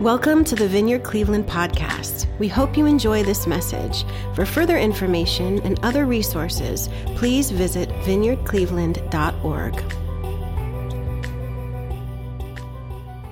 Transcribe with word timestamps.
Welcome 0.00 0.44
to 0.44 0.54
the 0.54 0.66
Vineyard 0.66 1.04
Cleveland 1.04 1.46
podcast. 1.46 2.26
We 2.38 2.48
hope 2.48 2.76
you 2.76 2.84
enjoy 2.86 3.22
this 3.22 3.46
message. 3.46 4.04
For 4.34 4.44
further 4.44 4.76
information 4.76 5.60
and 5.62 5.78
other 5.84 6.04
resources, 6.04 6.88
please 7.14 7.50
visit 7.50 7.88
vineyardcleveland.org. 8.04 9.94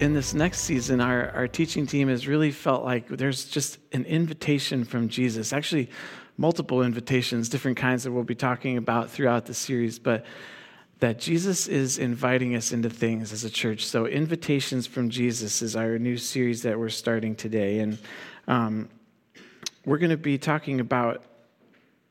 In 0.00 0.14
this 0.14 0.34
next 0.34 0.60
season, 0.60 1.00
our, 1.00 1.30
our 1.30 1.48
teaching 1.48 1.86
team 1.86 2.08
has 2.08 2.26
really 2.26 2.52
felt 2.52 2.84
like 2.84 3.08
there's 3.08 3.44
just 3.44 3.78
an 3.92 4.04
invitation 4.04 4.84
from 4.84 5.08
Jesus. 5.08 5.52
Actually, 5.52 5.90
multiple 6.36 6.82
invitations, 6.82 7.48
different 7.48 7.76
kinds 7.76 8.04
that 8.04 8.12
we'll 8.12 8.24
be 8.24 8.34
talking 8.34 8.76
about 8.76 9.10
throughout 9.10 9.46
the 9.46 9.54
series. 9.54 9.98
But 9.98 10.24
that 11.02 11.18
Jesus 11.18 11.66
is 11.66 11.98
inviting 11.98 12.54
us 12.54 12.70
into 12.70 12.88
things 12.88 13.32
as 13.32 13.42
a 13.42 13.50
church. 13.50 13.84
So, 13.84 14.06
Invitations 14.06 14.86
from 14.86 15.10
Jesus 15.10 15.60
is 15.60 15.74
our 15.74 15.98
new 15.98 16.16
series 16.16 16.62
that 16.62 16.78
we're 16.78 16.90
starting 16.90 17.34
today. 17.34 17.80
And 17.80 17.98
um, 18.46 18.88
we're 19.84 19.98
going 19.98 20.12
to 20.12 20.16
be 20.16 20.38
talking 20.38 20.78
about 20.78 21.24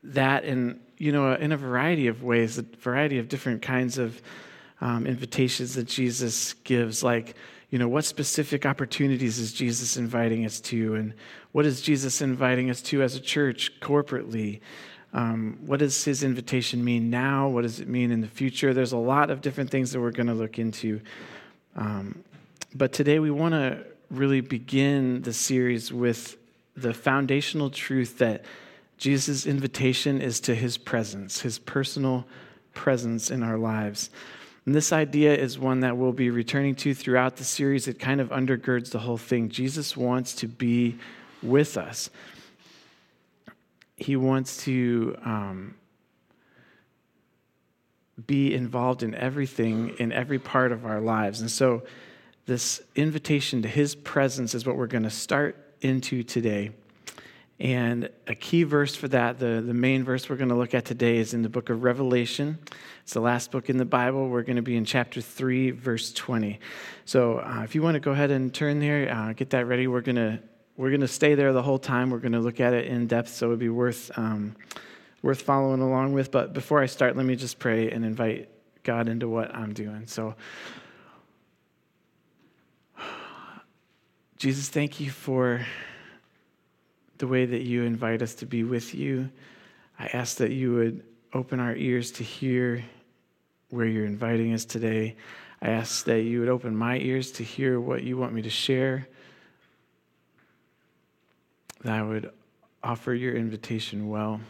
that 0.02 0.44
in, 0.44 0.78
you 0.98 1.10
know, 1.10 1.32
in 1.32 1.52
a 1.52 1.56
variety 1.56 2.08
of 2.08 2.22
ways, 2.22 2.58
a 2.58 2.66
variety 2.80 3.18
of 3.18 3.30
different 3.30 3.62
kinds 3.62 3.96
of 3.96 4.20
um, 4.82 5.06
invitations 5.06 5.74
that 5.76 5.88
Jesus 5.88 6.52
gives. 6.52 7.02
Like, 7.02 7.34
you 7.70 7.78
know, 7.78 7.88
what 7.88 8.04
specific 8.04 8.66
opportunities 8.66 9.38
is 9.38 9.54
Jesus 9.54 9.96
inviting 9.96 10.44
us 10.44 10.60
to? 10.60 10.96
And 10.96 11.14
what 11.52 11.64
is 11.64 11.80
Jesus 11.80 12.20
inviting 12.20 12.68
us 12.68 12.82
to 12.82 13.02
as 13.02 13.16
a 13.16 13.20
church 13.20 13.72
corporately? 13.80 14.60
Um, 15.12 15.58
what 15.66 15.80
does 15.80 16.04
his 16.04 16.22
invitation 16.22 16.84
mean 16.84 17.10
now? 17.10 17.48
What 17.48 17.62
does 17.62 17.80
it 17.80 17.88
mean 17.88 18.10
in 18.10 18.20
the 18.20 18.28
future? 18.28 18.72
There's 18.72 18.92
a 18.92 18.98
lot 18.98 19.30
of 19.30 19.40
different 19.40 19.70
things 19.70 19.92
that 19.92 20.00
we're 20.00 20.10
going 20.10 20.28
to 20.28 20.34
look 20.34 20.58
into. 20.58 21.00
Um, 21.76 22.24
but 22.74 22.92
today 22.92 23.18
we 23.18 23.30
want 23.30 23.52
to 23.52 23.84
really 24.10 24.40
begin 24.40 25.22
the 25.22 25.32
series 25.32 25.92
with 25.92 26.36
the 26.76 26.94
foundational 26.94 27.68
truth 27.68 28.18
that 28.18 28.44
Jesus' 28.96 29.46
invitation 29.46 30.20
is 30.20 30.40
to 30.40 30.54
his 30.54 30.78
presence, 30.78 31.40
his 31.40 31.58
personal 31.58 32.26
presence 32.72 33.30
in 33.30 33.42
our 33.42 33.58
lives. 33.58 34.10
And 34.64 34.74
this 34.74 34.92
idea 34.92 35.34
is 35.34 35.58
one 35.58 35.80
that 35.80 35.96
we'll 35.96 36.12
be 36.12 36.30
returning 36.30 36.74
to 36.76 36.94
throughout 36.94 37.36
the 37.36 37.44
series. 37.44 37.88
It 37.88 37.98
kind 37.98 38.20
of 38.20 38.28
undergirds 38.28 38.90
the 38.90 39.00
whole 39.00 39.18
thing. 39.18 39.48
Jesus 39.50 39.96
wants 39.96 40.34
to 40.36 40.46
be 40.46 40.98
with 41.42 41.76
us 41.76 42.10
he 43.96 44.16
wants 44.16 44.64
to 44.64 45.16
um, 45.24 45.74
be 48.26 48.54
involved 48.54 49.02
in 49.02 49.14
everything, 49.14 49.90
in 49.98 50.12
every 50.12 50.38
part 50.38 50.72
of 50.72 50.84
our 50.84 51.00
lives. 51.00 51.40
And 51.40 51.50
so, 51.50 51.82
this 52.44 52.82
invitation 52.96 53.62
to 53.62 53.68
his 53.68 53.94
presence 53.94 54.52
is 54.54 54.66
what 54.66 54.76
we're 54.76 54.88
going 54.88 55.04
to 55.04 55.10
start 55.10 55.56
into 55.80 56.24
today. 56.24 56.72
And 57.60 58.08
a 58.26 58.34
key 58.34 58.64
verse 58.64 58.96
for 58.96 59.06
that, 59.08 59.38
the, 59.38 59.62
the 59.64 59.74
main 59.74 60.02
verse 60.02 60.28
we're 60.28 60.36
going 60.36 60.48
to 60.48 60.56
look 60.56 60.74
at 60.74 60.84
today, 60.84 61.18
is 61.18 61.32
in 61.32 61.42
the 61.42 61.48
book 61.48 61.70
of 61.70 61.84
Revelation. 61.84 62.58
It's 63.04 63.12
the 63.12 63.20
last 63.20 63.52
book 63.52 63.70
in 63.70 63.76
the 63.76 63.84
Bible. 63.84 64.28
We're 64.28 64.42
going 64.42 64.56
to 64.56 64.62
be 64.62 64.74
in 64.74 64.84
chapter 64.84 65.20
3, 65.20 65.70
verse 65.70 66.12
20. 66.12 66.58
So 67.04 67.38
uh, 67.38 67.60
if 67.62 67.76
you 67.76 67.82
want 67.82 67.94
to 67.94 68.00
go 68.00 68.10
ahead 68.10 68.32
and 68.32 68.52
turn 68.52 68.80
there, 68.80 69.12
uh, 69.12 69.32
get 69.32 69.50
that 69.50 69.66
ready. 69.66 69.86
We're 69.86 70.00
going 70.00 70.16
to 70.16 70.40
we're 70.76 70.90
going 70.90 71.00
to 71.02 71.08
stay 71.08 71.34
there 71.34 71.52
the 71.52 71.62
whole 71.62 71.78
time. 71.78 72.10
We're 72.10 72.18
going 72.18 72.32
to 72.32 72.40
look 72.40 72.60
at 72.60 72.72
it 72.72 72.86
in 72.86 73.06
depth, 73.06 73.28
so 73.28 73.46
it 73.46 73.50
would 73.50 73.58
be 73.58 73.68
worth, 73.68 74.10
um, 74.16 74.56
worth 75.20 75.42
following 75.42 75.80
along 75.80 76.14
with. 76.14 76.30
But 76.30 76.52
before 76.52 76.80
I 76.80 76.86
start, 76.86 77.16
let 77.16 77.26
me 77.26 77.36
just 77.36 77.58
pray 77.58 77.90
and 77.90 78.04
invite 78.04 78.48
God 78.82 79.08
into 79.08 79.28
what 79.28 79.54
I'm 79.54 79.74
doing. 79.74 80.06
So, 80.06 80.34
Jesus, 84.38 84.68
thank 84.68 84.98
you 84.98 85.10
for 85.10 85.64
the 87.18 87.26
way 87.26 87.44
that 87.44 87.62
you 87.62 87.82
invite 87.82 88.22
us 88.22 88.34
to 88.36 88.46
be 88.46 88.64
with 88.64 88.94
you. 88.94 89.30
I 89.98 90.06
ask 90.06 90.38
that 90.38 90.52
you 90.52 90.74
would 90.74 91.04
open 91.34 91.60
our 91.60 91.76
ears 91.76 92.10
to 92.12 92.24
hear 92.24 92.82
where 93.68 93.86
you're 93.86 94.06
inviting 94.06 94.52
us 94.52 94.64
today. 94.64 95.16
I 95.60 95.68
ask 95.68 96.06
that 96.06 96.22
you 96.22 96.40
would 96.40 96.48
open 96.48 96.74
my 96.74 96.98
ears 96.98 97.30
to 97.32 97.44
hear 97.44 97.78
what 97.78 98.02
you 98.02 98.16
want 98.16 98.32
me 98.32 98.42
to 98.42 98.50
share 98.50 99.06
that 101.82 101.92
I 101.92 102.02
would 102.02 102.30
offer 102.82 103.12
your 103.12 103.34
invitation 103.34 104.08
well. 104.08 104.40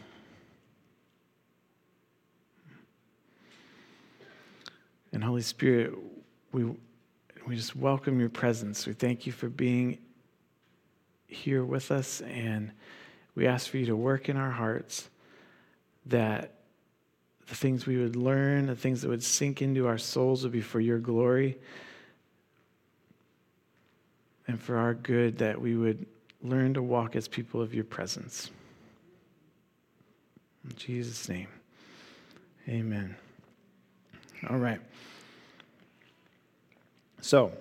And 5.11 5.23
Holy 5.23 5.41
Spirit, 5.41 5.93
we, 6.51 6.65
we 7.45 7.55
just 7.55 7.75
welcome 7.75 8.19
your 8.19 8.29
presence. 8.29 8.87
We 8.87 8.93
thank 8.93 9.25
you 9.27 9.31
for 9.31 9.49
being 9.49 9.99
here 11.27 11.63
with 11.63 11.91
us, 11.91 12.21
and 12.21 12.71
we 13.35 13.47
ask 13.47 13.69
for 13.69 13.77
you 13.77 13.85
to 13.87 13.95
work 13.95 14.29
in 14.29 14.37
our 14.37 14.51
hearts 14.51 15.09
that 16.07 16.55
the 17.47 17.55
things 17.55 17.85
we 17.85 17.97
would 17.97 18.15
learn, 18.15 18.67
the 18.67 18.75
things 18.75 19.01
that 19.01 19.09
would 19.09 19.23
sink 19.23 19.61
into 19.61 19.87
our 19.87 19.97
souls 19.97 20.43
would 20.43 20.51
be 20.51 20.61
for 20.61 20.79
your 20.79 20.99
glory 20.99 21.57
and 24.47 24.59
for 24.59 24.77
our 24.77 24.93
good, 24.93 25.37
that 25.39 25.59
we 25.59 25.75
would 25.75 26.05
learn 26.43 26.73
to 26.73 26.83
walk 26.83 27.15
as 27.15 27.27
people 27.27 27.61
of 27.61 27.73
your 27.73 27.85
presence. 27.85 28.51
In 30.65 30.75
Jesus' 30.75 31.27
name, 31.29 31.47
amen. 32.67 33.15
All 34.49 34.57
right. 34.57 34.79
So, 37.21 37.53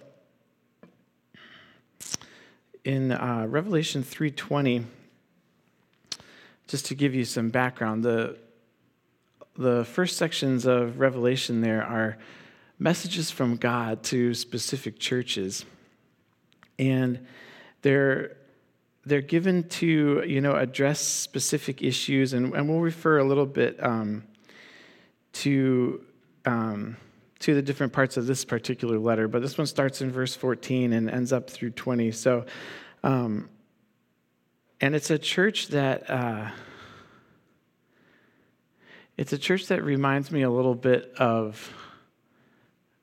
in 2.85 3.13
uh, 3.13 3.47
Revelation 3.49 4.03
3:20, 4.03 4.85
just 6.67 6.87
to 6.87 6.95
give 6.97 7.15
you 7.15 7.25
some 7.25 7.51
background, 7.51 8.03
the 8.03 8.37
the 9.55 9.85
first 9.85 10.17
sections 10.17 10.65
of 10.65 10.99
Revelation 10.99 11.61
there 11.61 11.85
are 11.85 12.19
messages 12.79 13.31
from 13.31 13.57
God 13.57 14.03
to 14.05 14.35
specific 14.35 14.99
churches, 14.99 15.65
and 16.79 17.25
they're 17.83 18.37
they're 19.05 19.21
given 19.21 19.69
to 19.69 20.23
you 20.27 20.41
know 20.41 20.55
address 20.55 21.01
specific 21.01 21.83
issues 21.83 22.33
and, 22.33 22.55
and 22.55 22.69
we'll 22.69 22.81
refer 22.81 23.19
a 23.19 23.25
little 23.25 23.47
bit 23.47 23.83
um, 23.83 24.25
to 25.33 26.05
um, 26.45 26.97
to 27.41 27.55
the 27.55 27.63
different 27.63 27.93
parts 27.93 28.17
of 28.17 28.27
this 28.27 28.45
particular 28.45 28.99
letter 28.99 29.29
but 29.29 29.43
this 29.43 29.59
one 29.59 29.67
starts 29.67 30.01
in 30.01 30.11
verse 30.11 30.35
14 30.35 30.93
and 30.93 31.11
ends 31.11 31.33
up 31.33 31.51
through 31.51 31.71
20 31.71 32.13
so 32.13 32.45
um, 33.03 33.49
and 34.81 34.95
it's 34.95 35.11
a 35.11 35.19
church 35.19 35.69
that 35.69 36.09
uh, 36.09 36.51
it's 39.17 39.33
a 39.33 39.39
church 39.39 39.67
that 39.67 39.83
reminds 39.83 40.31
me 40.31 40.43
a 40.43 40.51
little 40.51 40.75
bit 40.75 41.13
of 41.19 41.73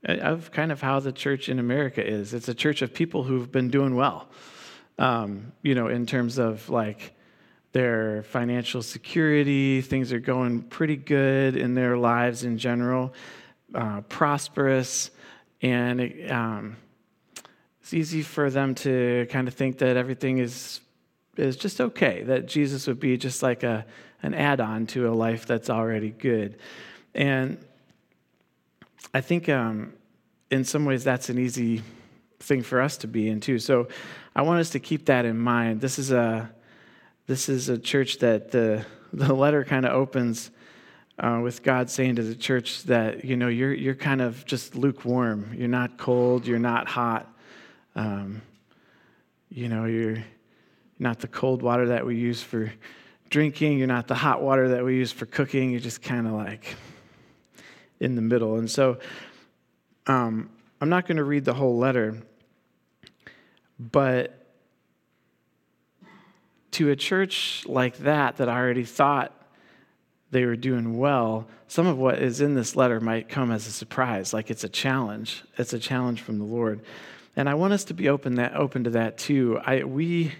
of 0.05 0.49
kind 0.51 0.71
of 0.71 0.79
how 0.81 1.01
the 1.01 1.11
church 1.11 1.49
in 1.49 1.59
america 1.59 2.05
is. 2.05 2.33
It's 2.33 2.47
a 2.47 2.53
church 2.53 2.81
of 2.81 2.93
people 2.93 3.23
who've 3.23 3.51
been 3.51 3.69
doing 3.69 3.95
well 3.95 4.29
um, 4.99 5.53
you 5.63 5.73
know, 5.73 5.87
in 5.87 6.05
terms 6.05 6.37
of 6.37 6.69
like 6.69 7.13
their 7.71 8.23
financial 8.23 8.83
security, 8.83 9.81
things 9.81 10.11
are 10.11 10.19
going 10.19 10.61
pretty 10.61 10.97
good 10.97 11.55
in 11.55 11.73
their 11.73 11.97
lives 11.97 12.43
in 12.43 12.57
general, 12.57 13.13
uh, 13.73 14.01
prosperous, 14.01 15.09
and 15.61 16.01
it, 16.01 16.29
um, 16.29 16.75
it's 17.81 17.93
easy 17.93 18.21
for 18.21 18.49
them 18.49 18.75
to 18.75 19.25
kind 19.29 19.47
of 19.47 19.53
think 19.53 19.79
that 19.79 19.97
everything 19.97 20.37
is 20.37 20.81
is 21.37 21.55
just 21.55 21.79
okay. 21.79 22.23
That 22.23 22.45
Jesus 22.47 22.85
would 22.85 22.99
be 22.99 23.17
just 23.17 23.41
like 23.41 23.63
a 23.63 23.85
an 24.21 24.33
add-on 24.33 24.85
to 24.87 25.07
a 25.09 25.13
life 25.13 25.45
that's 25.45 25.69
already 25.69 26.09
good, 26.09 26.57
and 27.15 27.57
I 29.13 29.21
think 29.21 29.47
um, 29.47 29.93
in 30.51 30.65
some 30.65 30.83
ways 30.83 31.05
that's 31.05 31.29
an 31.29 31.39
easy 31.39 31.83
thing 32.39 32.61
for 32.61 32.81
us 32.81 32.97
to 32.97 33.07
be 33.07 33.29
in 33.29 33.39
too. 33.39 33.59
So 33.59 33.87
I 34.35 34.41
want 34.41 34.59
us 34.59 34.71
to 34.71 34.79
keep 34.79 35.05
that 35.05 35.25
in 35.25 35.37
mind. 35.37 35.81
This 35.81 35.99
is 35.99 36.11
a 36.11 36.49
this 37.27 37.49
is 37.49 37.69
a 37.69 37.77
church 37.77 38.19
that 38.19 38.51
the 38.51 38.85
the 39.13 39.33
letter 39.33 39.63
kind 39.63 39.85
of 39.85 39.93
opens 39.93 40.51
uh, 41.19 41.39
with 41.43 41.63
God 41.63 41.89
saying 41.89 42.15
to 42.15 42.23
the 42.23 42.35
church 42.35 42.83
that 42.83 43.25
you 43.25 43.35
know 43.35 43.47
you're 43.47 43.73
you're 43.73 43.95
kind 43.95 44.21
of 44.21 44.45
just 44.45 44.75
lukewarm. 44.75 45.53
You're 45.57 45.67
not 45.67 45.97
cold. 45.97 46.47
You're 46.47 46.59
not 46.59 46.87
hot. 46.87 47.31
Um, 47.95 48.41
you 49.49 49.67
know 49.67 49.85
you're 49.85 50.23
not 50.99 51.19
the 51.19 51.27
cold 51.27 51.61
water 51.61 51.87
that 51.87 52.05
we 52.05 52.17
use 52.17 52.41
for 52.41 52.71
drinking. 53.29 53.77
You're 53.77 53.87
not 53.87 54.07
the 54.07 54.15
hot 54.15 54.41
water 54.41 54.69
that 54.69 54.83
we 54.83 54.95
use 54.95 55.11
for 55.11 55.25
cooking. 55.25 55.71
You're 55.71 55.79
just 55.79 56.01
kind 56.01 56.27
of 56.27 56.33
like 56.33 56.75
in 57.99 58.15
the 58.15 58.21
middle. 58.21 58.57
And 58.57 58.69
so 58.69 58.97
um, 60.07 60.49
I'm 60.81 60.89
not 60.89 61.07
going 61.07 61.17
to 61.17 61.23
read 61.23 61.45
the 61.45 61.53
whole 61.53 61.77
letter, 61.77 62.21
but 63.79 64.35
to 66.71 66.89
a 66.89 66.95
church 66.95 67.65
like 67.67 67.97
that, 67.99 68.37
that 68.37 68.47
I 68.47 68.57
already 68.57 68.85
thought 68.85 69.33
they 70.31 70.45
were 70.45 70.55
doing 70.55 70.97
well, 70.97 71.47
some 71.67 71.87
of 71.87 71.97
what 71.97 72.19
is 72.19 72.39
in 72.39 72.55
this 72.55 72.75
letter 72.75 72.99
might 72.99 73.29
come 73.29 73.51
as 73.51 73.67
a 73.67 73.71
surprise, 73.71 74.33
like 74.33 74.49
it's 74.49 74.63
a 74.63 74.69
challenge. 74.69 75.43
It's 75.57 75.73
a 75.73 75.79
challenge 75.79 76.21
from 76.21 76.37
the 76.37 76.45
Lord. 76.45 76.81
And 77.35 77.49
I 77.49 77.55
want 77.55 77.73
us 77.73 77.85
to 77.85 77.93
be 77.93 78.09
open 78.09 78.35
that 78.35 78.55
open 78.55 78.83
to 78.85 78.91
that 78.91 79.17
too. 79.17 79.59
I 79.65 79.83
we 79.83 80.33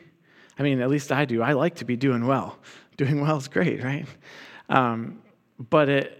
I 0.57 0.63
mean, 0.63 0.81
at 0.81 0.89
least 0.89 1.11
I 1.11 1.25
do. 1.25 1.41
I 1.41 1.53
like 1.53 1.75
to 1.75 1.85
be 1.85 1.95
doing 1.95 2.27
well. 2.27 2.57
Doing 2.97 3.21
well 3.21 3.37
is 3.37 3.47
great, 3.47 3.81
right? 3.81 4.05
Um, 4.67 5.21
but 5.57 5.87
it 5.87 6.18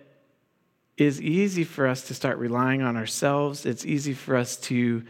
is 0.99 1.21
easy 1.21 1.63
for 1.63 1.87
us 1.87 2.03
to 2.03 2.13
start 2.13 2.37
relying 2.37 2.81
on 2.81 2.97
ourselves. 2.97 3.65
It's 3.65 3.85
easy 3.85 4.13
for 4.13 4.35
us 4.35 4.57
to 4.57 5.03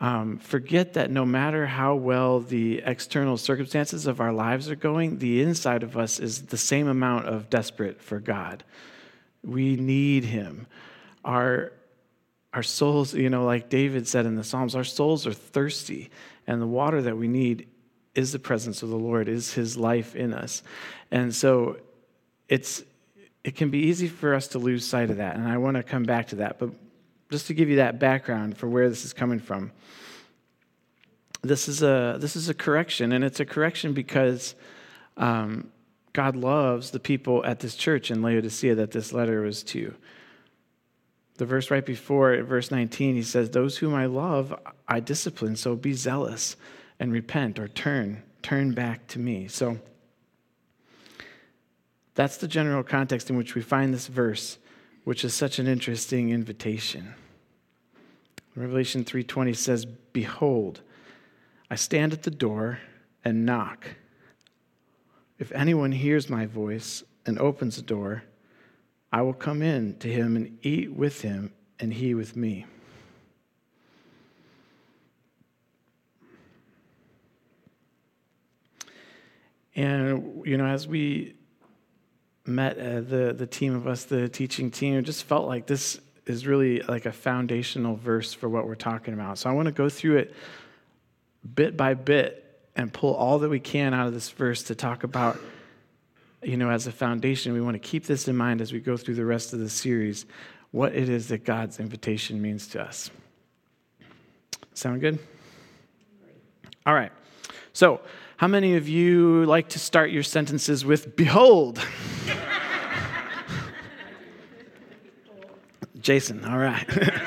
um, 0.00 0.38
forget 0.38 0.94
that 0.94 1.10
no 1.10 1.26
matter 1.26 1.66
how 1.66 1.96
well 1.96 2.40
the 2.40 2.78
external 2.84 3.36
circumstances 3.36 4.06
of 4.06 4.20
our 4.20 4.32
lives 4.32 4.70
are 4.70 4.76
going, 4.76 5.18
the 5.18 5.42
inside 5.42 5.82
of 5.82 5.96
us 5.96 6.18
is 6.18 6.46
the 6.46 6.56
same 6.56 6.86
amount 6.86 7.26
of 7.26 7.50
desperate 7.50 8.00
for 8.00 8.20
God. 8.20 8.64
We 9.42 9.76
need 9.76 10.24
Him. 10.24 10.66
Our, 11.24 11.72
our 12.54 12.62
souls, 12.62 13.12
you 13.12 13.28
know, 13.28 13.44
like 13.44 13.68
David 13.68 14.06
said 14.06 14.24
in 14.24 14.36
the 14.36 14.44
Psalms, 14.44 14.74
our 14.74 14.84
souls 14.84 15.26
are 15.26 15.32
thirsty, 15.32 16.10
and 16.46 16.62
the 16.62 16.66
water 16.66 17.02
that 17.02 17.18
we 17.18 17.28
need 17.28 17.68
is 18.14 18.32
the 18.32 18.38
presence 18.38 18.82
of 18.82 18.88
the 18.88 18.96
Lord, 18.96 19.28
is 19.28 19.52
His 19.52 19.76
life 19.76 20.14
in 20.14 20.32
us. 20.32 20.62
And 21.10 21.34
so 21.34 21.78
it's, 22.48 22.82
it 23.44 23.56
can 23.56 23.70
be 23.70 23.78
easy 23.78 24.08
for 24.08 24.34
us 24.34 24.48
to 24.48 24.58
lose 24.58 24.86
sight 24.86 25.10
of 25.10 25.18
that, 25.18 25.36
and 25.36 25.46
I 25.46 25.58
want 25.58 25.76
to 25.76 25.82
come 25.82 26.02
back 26.02 26.28
to 26.28 26.36
that. 26.36 26.58
But 26.58 26.70
just 27.30 27.46
to 27.48 27.54
give 27.54 27.68
you 27.68 27.76
that 27.76 27.98
background 27.98 28.56
for 28.56 28.68
where 28.68 28.88
this 28.88 29.04
is 29.04 29.12
coming 29.12 29.38
from. 29.38 29.70
This 31.42 31.68
is 31.68 31.82
a, 31.82 32.16
this 32.18 32.36
is 32.36 32.48
a 32.48 32.54
correction, 32.54 33.12
and 33.12 33.22
it's 33.22 33.40
a 33.40 33.44
correction 33.44 33.92
because 33.92 34.54
um, 35.16 35.70
God 36.12 36.36
loves 36.36 36.90
the 36.90 36.98
people 36.98 37.44
at 37.44 37.60
this 37.60 37.74
church 37.74 38.10
in 38.10 38.22
Laodicea 38.22 38.74
that 38.76 38.90
this 38.90 39.12
letter 39.12 39.42
was 39.42 39.62
to. 39.64 39.94
The 41.36 41.46
verse 41.46 41.70
right 41.70 41.86
before, 41.86 42.42
verse 42.42 42.70
19, 42.70 43.14
he 43.14 43.22
says, 43.22 43.50
Those 43.50 43.78
whom 43.78 43.94
I 43.94 44.06
love, 44.06 44.52
I 44.88 44.98
discipline, 44.98 45.54
so 45.54 45.76
be 45.76 45.92
zealous 45.92 46.56
and 46.98 47.12
repent 47.12 47.60
or 47.60 47.68
turn, 47.68 48.24
turn 48.42 48.72
back 48.72 49.06
to 49.08 49.20
me. 49.20 49.46
So 49.46 49.78
that's 52.18 52.38
the 52.38 52.48
general 52.48 52.82
context 52.82 53.30
in 53.30 53.36
which 53.36 53.54
we 53.54 53.62
find 53.62 53.94
this 53.94 54.08
verse 54.08 54.58
which 55.04 55.24
is 55.24 55.32
such 55.32 55.60
an 55.60 55.68
interesting 55.68 56.30
invitation. 56.30 57.14
Revelation 58.56 59.04
3:20 59.04 59.54
says, 59.54 59.84
"Behold, 59.84 60.82
I 61.70 61.76
stand 61.76 62.12
at 62.12 62.24
the 62.24 62.30
door 62.32 62.80
and 63.24 63.46
knock. 63.46 63.94
If 65.38 65.52
anyone 65.52 65.92
hears 65.92 66.28
my 66.28 66.44
voice 66.44 67.04
and 67.24 67.38
opens 67.38 67.76
the 67.76 67.82
door, 67.82 68.24
I 69.12 69.22
will 69.22 69.32
come 69.32 69.62
in 69.62 69.96
to 70.00 70.12
him 70.12 70.34
and 70.34 70.58
eat 70.60 70.92
with 70.92 71.20
him 71.20 71.52
and 71.78 71.94
he 71.94 72.14
with 72.14 72.34
me." 72.34 72.66
And 79.76 80.44
you 80.44 80.56
know, 80.56 80.66
as 80.66 80.88
we 80.88 81.37
met 82.48 82.78
uh, 82.78 83.00
the 83.00 83.34
the 83.36 83.46
team 83.46 83.74
of 83.74 83.86
us, 83.86 84.04
the 84.04 84.28
teaching 84.28 84.70
team, 84.70 84.98
it 84.98 85.02
just 85.02 85.24
felt 85.24 85.46
like 85.46 85.66
this 85.66 86.00
is 86.26 86.46
really 86.46 86.80
like 86.82 87.06
a 87.06 87.12
foundational 87.12 87.96
verse 87.96 88.34
for 88.34 88.48
what 88.48 88.66
we're 88.66 88.74
talking 88.74 89.14
about. 89.14 89.38
So 89.38 89.48
I 89.48 89.52
want 89.52 89.66
to 89.66 89.72
go 89.72 89.88
through 89.88 90.18
it 90.18 90.34
bit 91.54 91.76
by 91.76 91.94
bit 91.94 92.44
and 92.74 92.92
pull 92.92 93.14
all 93.14 93.38
that 93.38 93.48
we 93.48 93.60
can 93.60 93.94
out 93.94 94.06
of 94.06 94.12
this 94.12 94.30
verse 94.30 94.64
to 94.64 94.74
talk 94.74 95.04
about 95.04 95.38
you 96.42 96.56
know 96.56 96.70
as 96.70 96.86
a 96.86 96.92
foundation. 96.92 97.52
We 97.52 97.60
want 97.60 97.74
to 97.74 97.88
keep 97.88 98.06
this 98.06 98.26
in 98.28 98.36
mind 98.36 98.60
as 98.60 98.72
we 98.72 98.80
go 98.80 98.96
through 98.96 99.14
the 99.14 99.24
rest 99.24 99.52
of 99.52 99.58
the 99.58 99.68
series 99.68 100.26
what 100.70 100.94
it 100.94 101.08
is 101.08 101.28
that 101.28 101.44
god's 101.44 101.80
invitation 101.80 102.42
means 102.42 102.68
to 102.68 102.82
us. 102.82 103.10
Sound 104.74 105.00
good? 105.00 105.18
All 106.86 106.94
right. 106.94 107.12
So 107.72 108.00
how 108.36 108.46
many 108.46 108.76
of 108.76 108.88
you 108.88 109.44
like 109.46 109.70
to 109.70 109.78
start 109.78 110.10
your 110.10 110.22
sentences 110.22 110.84
with 110.84 111.16
behold 111.16 111.80
Jason, 116.00 116.44
all 116.44 116.58
right. 116.58 116.86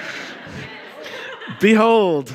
Behold, 1.59 2.33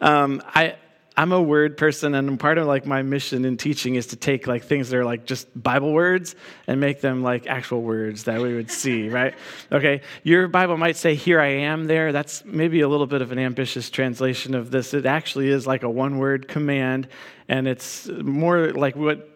um, 0.00 0.42
I, 0.46 0.76
I'm 1.16 1.30
a 1.30 1.40
word 1.40 1.76
person, 1.76 2.14
and 2.14 2.40
part 2.40 2.58
of 2.58 2.66
like 2.66 2.86
my 2.86 3.02
mission 3.02 3.44
in 3.44 3.56
teaching 3.56 3.94
is 3.94 4.08
to 4.08 4.16
take 4.16 4.46
like 4.46 4.64
things 4.64 4.90
that 4.90 4.96
are 4.96 5.04
like 5.04 5.26
just 5.26 5.46
Bible 5.60 5.92
words 5.92 6.34
and 6.66 6.80
make 6.80 7.00
them 7.00 7.22
like 7.22 7.46
actual 7.46 7.82
words 7.82 8.24
that 8.24 8.40
we 8.40 8.54
would 8.54 8.70
see, 8.70 9.08
right? 9.08 9.34
Okay, 9.70 10.00
your 10.24 10.48
Bible 10.48 10.76
might 10.76 10.96
say 10.96 11.14
"Here 11.14 11.40
I 11.40 11.48
am" 11.48 11.84
there. 11.84 12.12
That's 12.12 12.44
maybe 12.44 12.80
a 12.80 12.88
little 12.88 13.06
bit 13.06 13.22
of 13.22 13.30
an 13.30 13.38
ambitious 13.38 13.90
translation 13.90 14.54
of 14.54 14.70
this. 14.70 14.92
It 14.92 15.06
actually 15.06 15.50
is 15.50 15.66
like 15.66 15.84
a 15.84 15.90
one-word 15.90 16.48
command, 16.48 17.06
and 17.48 17.68
it's 17.68 18.08
more 18.08 18.72
like 18.72 18.96
what 18.96 19.28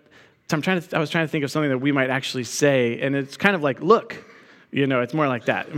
I'm 0.51 0.63
trying 0.63 0.81
to. 0.81 0.97
I 0.97 0.99
was 0.99 1.11
trying 1.11 1.27
to 1.27 1.31
think 1.31 1.45
of 1.45 1.51
something 1.51 1.71
that 1.71 1.79
we 1.79 1.93
might 1.93 2.11
actually 2.11 2.45
say, 2.45 3.01
and 3.01 3.15
it's 3.15 3.37
kind 3.37 3.55
of 3.55 3.63
like 3.63 3.81
"Look," 3.81 4.25
you 4.71 4.87
know. 4.87 5.01
It's 5.01 5.15
more 5.15 5.29
like 5.29 5.47
that. 5.47 5.69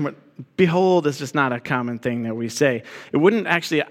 Behold 0.57 1.07
is 1.07 1.19
just 1.19 1.35
not 1.35 1.53
a 1.53 1.61
common 1.61 1.99
thing 1.99 2.23
that 2.23 2.35
we 2.35 2.49
say. 2.49 2.83
It 3.13 3.17
wouldn't 3.17 3.47
actually, 3.47 3.83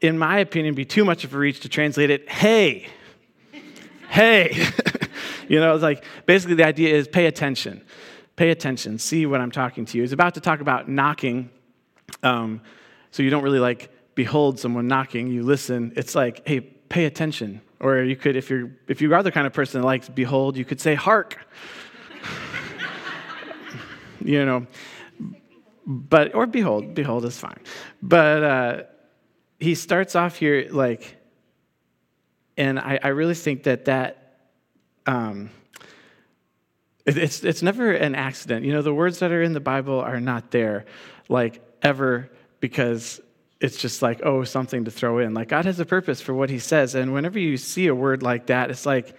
in 0.00 0.18
my 0.18 0.38
opinion, 0.38 0.74
be 0.74 0.84
too 0.84 1.04
much 1.04 1.24
of 1.24 1.34
a 1.34 1.38
reach 1.38 1.60
to 1.60 1.68
translate 1.68 2.10
it, 2.10 2.28
hey, 2.28 2.86
hey. 4.08 4.66
you 5.48 5.60
know, 5.60 5.74
it's 5.74 5.82
like 5.82 6.04
basically 6.26 6.56
the 6.56 6.64
idea 6.64 6.94
is 6.94 7.08
pay 7.08 7.26
attention. 7.26 7.84
Pay 8.36 8.50
attention. 8.50 8.98
See 8.98 9.26
what 9.26 9.40
I'm 9.40 9.50
talking 9.50 9.84
to 9.86 9.96
you. 9.96 10.02
He's 10.02 10.12
about 10.12 10.34
to 10.34 10.40
talk 10.40 10.60
about 10.60 10.88
knocking. 10.88 11.50
Um, 12.22 12.60
so 13.10 13.22
you 13.22 13.30
don't 13.30 13.42
really 13.42 13.58
like 13.58 13.90
behold 14.16 14.58
someone 14.58 14.88
knocking, 14.88 15.28
you 15.28 15.44
listen. 15.44 15.92
It's 15.94 16.16
like, 16.16 16.46
hey, 16.46 16.60
pay 16.60 17.04
attention. 17.04 17.60
Or 17.78 18.02
you 18.02 18.16
could, 18.16 18.36
if 18.36 18.50
you're 18.50 18.70
if 18.88 19.00
you 19.00 19.14
are 19.14 19.22
the 19.22 19.30
kind 19.30 19.46
of 19.46 19.52
person 19.52 19.80
that 19.80 19.86
likes 19.86 20.08
behold, 20.08 20.56
you 20.56 20.64
could 20.64 20.80
say 20.80 20.94
hark. 20.94 21.38
You 24.26 24.44
know, 24.44 24.66
but, 25.86 26.34
or 26.34 26.46
behold, 26.46 26.94
behold 26.94 27.24
is 27.24 27.38
fine. 27.38 27.60
But 28.02 28.42
uh, 28.42 28.82
he 29.60 29.74
starts 29.74 30.16
off 30.16 30.36
here 30.36 30.68
like, 30.70 31.16
and 32.56 32.78
I, 32.78 32.98
I 33.02 33.08
really 33.08 33.34
think 33.34 33.64
that 33.64 33.84
that, 33.84 34.38
um, 35.06 35.50
it, 37.04 37.16
it's, 37.16 37.44
it's 37.44 37.62
never 37.62 37.92
an 37.92 38.14
accident. 38.14 38.64
You 38.64 38.72
know, 38.72 38.82
the 38.82 38.94
words 38.94 39.20
that 39.20 39.30
are 39.30 39.42
in 39.42 39.52
the 39.52 39.60
Bible 39.60 40.00
are 40.00 40.20
not 40.20 40.50
there, 40.50 40.86
like, 41.28 41.62
ever 41.82 42.30
because 42.60 43.20
it's 43.60 43.76
just 43.76 44.02
like, 44.02 44.20
oh, 44.24 44.44
something 44.44 44.84
to 44.86 44.90
throw 44.90 45.18
in. 45.18 45.34
Like, 45.34 45.48
God 45.48 45.66
has 45.66 45.78
a 45.78 45.86
purpose 45.86 46.20
for 46.20 46.34
what 46.34 46.50
he 46.50 46.58
says. 46.58 46.94
And 46.94 47.12
whenever 47.12 47.38
you 47.38 47.56
see 47.56 47.86
a 47.86 47.94
word 47.94 48.22
like 48.22 48.46
that, 48.46 48.70
it's 48.70 48.84
like, 48.84 49.14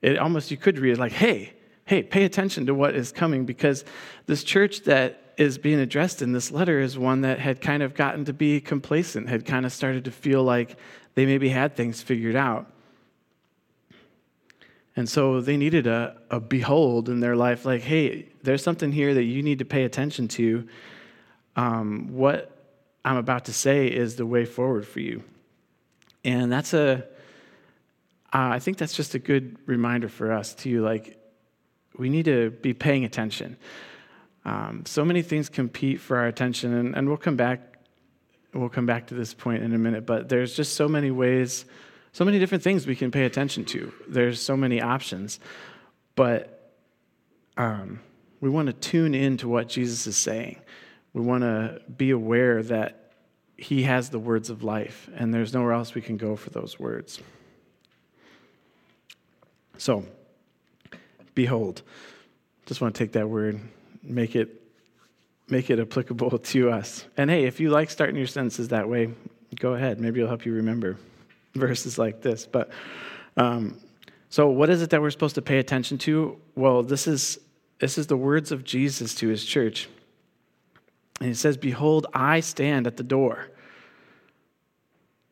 it 0.00 0.18
almost, 0.18 0.50
you 0.50 0.56
could 0.56 0.78
read 0.78 0.94
it 0.94 0.98
like, 0.98 1.12
hey, 1.12 1.52
hey, 1.92 2.02
pay 2.02 2.24
attention 2.24 2.64
to 2.64 2.72
what 2.72 2.94
is 2.94 3.12
coming 3.12 3.44
because 3.44 3.84
this 4.24 4.42
church 4.42 4.84
that 4.84 5.34
is 5.36 5.58
being 5.58 5.78
addressed 5.78 6.22
in 6.22 6.32
this 6.32 6.50
letter 6.50 6.80
is 6.80 6.96
one 6.96 7.20
that 7.20 7.38
had 7.38 7.60
kind 7.60 7.82
of 7.82 7.92
gotten 7.92 8.24
to 8.24 8.32
be 8.32 8.62
complacent, 8.62 9.28
had 9.28 9.44
kind 9.44 9.66
of 9.66 9.72
started 9.74 10.06
to 10.06 10.10
feel 10.10 10.42
like 10.42 10.78
they 11.16 11.26
maybe 11.26 11.50
had 11.50 11.76
things 11.76 12.00
figured 12.00 12.34
out. 12.34 12.66
And 14.96 15.06
so 15.06 15.42
they 15.42 15.58
needed 15.58 15.86
a, 15.86 16.16
a 16.30 16.40
behold 16.40 17.10
in 17.10 17.20
their 17.20 17.36
life 17.36 17.66
like, 17.66 17.82
hey, 17.82 18.30
there's 18.42 18.62
something 18.62 18.90
here 18.90 19.12
that 19.12 19.24
you 19.24 19.42
need 19.42 19.58
to 19.58 19.66
pay 19.66 19.84
attention 19.84 20.28
to. 20.28 20.66
Um, 21.56 22.08
what 22.08 22.56
I'm 23.04 23.18
about 23.18 23.44
to 23.44 23.52
say 23.52 23.86
is 23.86 24.16
the 24.16 24.24
way 24.24 24.46
forward 24.46 24.86
for 24.86 25.00
you. 25.00 25.24
And 26.24 26.50
that's 26.50 26.72
a, 26.72 27.04
uh, 28.32 28.48
I 28.56 28.60
think 28.60 28.78
that's 28.78 28.96
just 28.96 29.14
a 29.14 29.18
good 29.18 29.58
reminder 29.66 30.08
for 30.08 30.32
us, 30.32 30.54
too. 30.54 30.82
Like, 30.82 31.18
we 31.96 32.08
need 32.08 32.24
to 32.24 32.50
be 32.50 32.74
paying 32.74 33.04
attention. 33.04 33.56
Um, 34.44 34.84
so 34.86 35.04
many 35.04 35.22
things 35.22 35.48
compete 35.48 36.00
for 36.00 36.16
our 36.16 36.26
attention, 36.26 36.74
and, 36.74 36.96
and 36.96 37.08
we'll 37.08 37.16
come 37.16 37.36
back. 37.36 37.60
We'll 38.54 38.68
come 38.68 38.86
back 38.86 39.06
to 39.06 39.14
this 39.14 39.32
point 39.32 39.62
in 39.62 39.72
a 39.72 39.78
minute, 39.78 40.04
but 40.04 40.28
there's 40.28 40.54
just 40.54 40.74
so 40.74 40.86
many 40.86 41.10
ways, 41.10 41.64
so 42.12 42.24
many 42.24 42.38
different 42.38 42.62
things 42.62 42.86
we 42.86 42.96
can 42.96 43.10
pay 43.10 43.24
attention 43.24 43.64
to. 43.66 43.92
There's 44.06 44.42
so 44.42 44.58
many 44.58 44.82
options, 44.82 45.40
but 46.16 46.74
um, 47.56 48.00
we 48.40 48.50
want 48.50 48.66
to 48.66 48.74
tune 48.74 49.14
in 49.14 49.38
to 49.38 49.48
what 49.48 49.68
Jesus 49.68 50.06
is 50.06 50.18
saying. 50.18 50.60
We 51.14 51.22
want 51.22 51.42
to 51.44 51.80
be 51.96 52.10
aware 52.10 52.62
that 52.64 53.12
He 53.56 53.84
has 53.84 54.10
the 54.10 54.18
words 54.18 54.50
of 54.50 54.62
life, 54.62 55.08
and 55.14 55.32
there's 55.32 55.54
nowhere 55.54 55.72
else 55.72 55.94
we 55.94 56.02
can 56.02 56.18
go 56.18 56.36
for 56.36 56.50
those 56.50 56.78
words. 56.78 57.20
So, 59.78 60.04
behold. 61.34 61.82
Just 62.66 62.80
want 62.80 62.94
to 62.94 62.98
take 62.98 63.12
that 63.12 63.28
word 63.28 63.60
make 64.02 64.34
it 64.34 64.60
make 65.48 65.70
it 65.70 65.78
applicable 65.78 66.38
to 66.38 66.70
us. 66.70 67.04
And 67.16 67.30
hey, 67.30 67.44
if 67.44 67.60
you 67.60 67.70
like 67.70 67.90
starting 67.90 68.16
your 68.16 68.26
sentences 68.26 68.68
that 68.68 68.88
way, 68.88 69.10
go 69.58 69.74
ahead. 69.74 70.00
Maybe 70.00 70.20
it'll 70.20 70.28
help 70.28 70.44
you 70.46 70.54
remember 70.54 70.96
verses 71.54 71.98
like 71.98 72.22
this. 72.22 72.46
But 72.46 72.70
um, 73.36 73.78
so, 74.28 74.48
what 74.48 74.70
is 74.70 74.82
it 74.82 74.90
that 74.90 75.00
we're 75.00 75.10
supposed 75.10 75.34
to 75.36 75.42
pay 75.42 75.58
attention 75.58 75.98
to? 75.98 76.38
Well, 76.54 76.82
this 76.82 77.06
is 77.06 77.38
this 77.78 77.98
is 77.98 78.06
the 78.06 78.16
words 78.16 78.52
of 78.52 78.64
Jesus 78.64 79.14
to 79.16 79.28
his 79.28 79.44
church. 79.44 79.88
And 81.20 81.28
he 81.28 81.34
says, 81.34 81.56
Behold, 81.56 82.06
I 82.14 82.40
stand 82.40 82.86
at 82.86 82.96
the 82.96 83.02
door. 83.02 83.48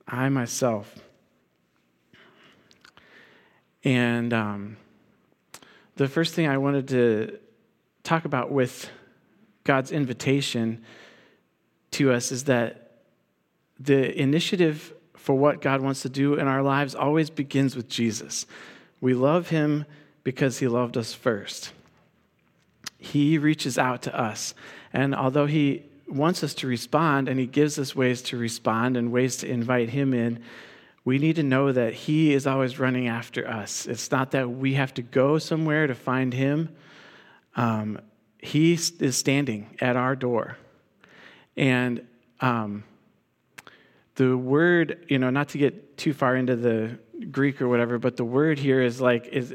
I 0.06 0.28
myself. 0.28 0.94
And 3.84 4.32
um, 4.32 4.76
the 6.00 6.08
first 6.08 6.32
thing 6.32 6.48
I 6.48 6.56
wanted 6.56 6.88
to 6.88 7.38
talk 8.04 8.24
about 8.24 8.50
with 8.50 8.88
God's 9.64 9.92
invitation 9.92 10.82
to 11.90 12.10
us 12.10 12.32
is 12.32 12.44
that 12.44 12.92
the 13.78 14.18
initiative 14.18 14.94
for 15.14 15.36
what 15.36 15.60
God 15.60 15.82
wants 15.82 16.00
to 16.00 16.08
do 16.08 16.36
in 16.36 16.48
our 16.48 16.62
lives 16.62 16.94
always 16.94 17.28
begins 17.28 17.76
with 17.76 17.86
Jesus. 17.86 18.46
We 19.02 19.12
love 19.12 19.50
him 19.50 19.84
because 20.24 20.56
he 20.58 20.68
loved 20.68 20.96
us 20.96 21.12
first. 21.12 21.70
He 22.96 23.36
reaches 23.36 23.76
out 23.76 24.00
to 24.04 24.18
us. 24.18 24.54
And 24.94 25.14
although 25.14 25.44
he 25.44 25.82
wants 26.08 26.42
us 26.42 26.54
to 26.54 26.66
respond 26.66 27.28
and 27.28 27.38
he 27.38 27.44
gives 27.44 27.78
us 27.78 27.94
ways 27.94 28.22
to 28.22 28.38
respond 28.38 28.96
and 28.96 29.12
ways 29.12 29.36
to 29.36 29.46
invite 29.46 29.90
him 29.90 30.14
in, 30.14 30.42
we 31.04 31.18
need 31.18 31.36
to 31.36 31.42
know 31.42 31.72
that 31.72 31.94
he 31.94 32.32
is 32.32 32.46
always 32.46 32.78
running 32.78 33.08
after 33.08 33.48
us. 33.48 33.86
It's 33.86 34.10
not 34.10 34.32
that 34.32 34.50
we 34.50 34.74
have 34.74 34.92
to 34.94 35.02
go 35.02 35.38
somewhere 35.38 35.86
to 35.86 35.94
find 35.94 36.34
him. 36.34 36.68
Um, 37.56 38.00
he 38.38 38.74
is 38.74 39.16
standing 39.16 39.76
at 39.80 39.96
our 39.96 40.14
door. 40.14 40.56
And 41.56 42.06
um, 42.40 42.84
the 44.16 44.36
word, 44.36 45.04
you 45.08 45.18
know, 45.18 45.30
not 45.30 45.50
to 45.50 45.58
get 45.58 45.96
too 45.96 46.12
far 46.12 46.36
into 46.36 46.56
the 46.56 46.98
Greek 47.30 47.60
or 47.60 47.68
whatever, 47.68 47.98
but 47.98 48.16
the 48.16 48.24
word 48.24 48.58
here 48.58 48.82
is 48.82 49.00
like, 49.00 49.26
is 49.28 49.54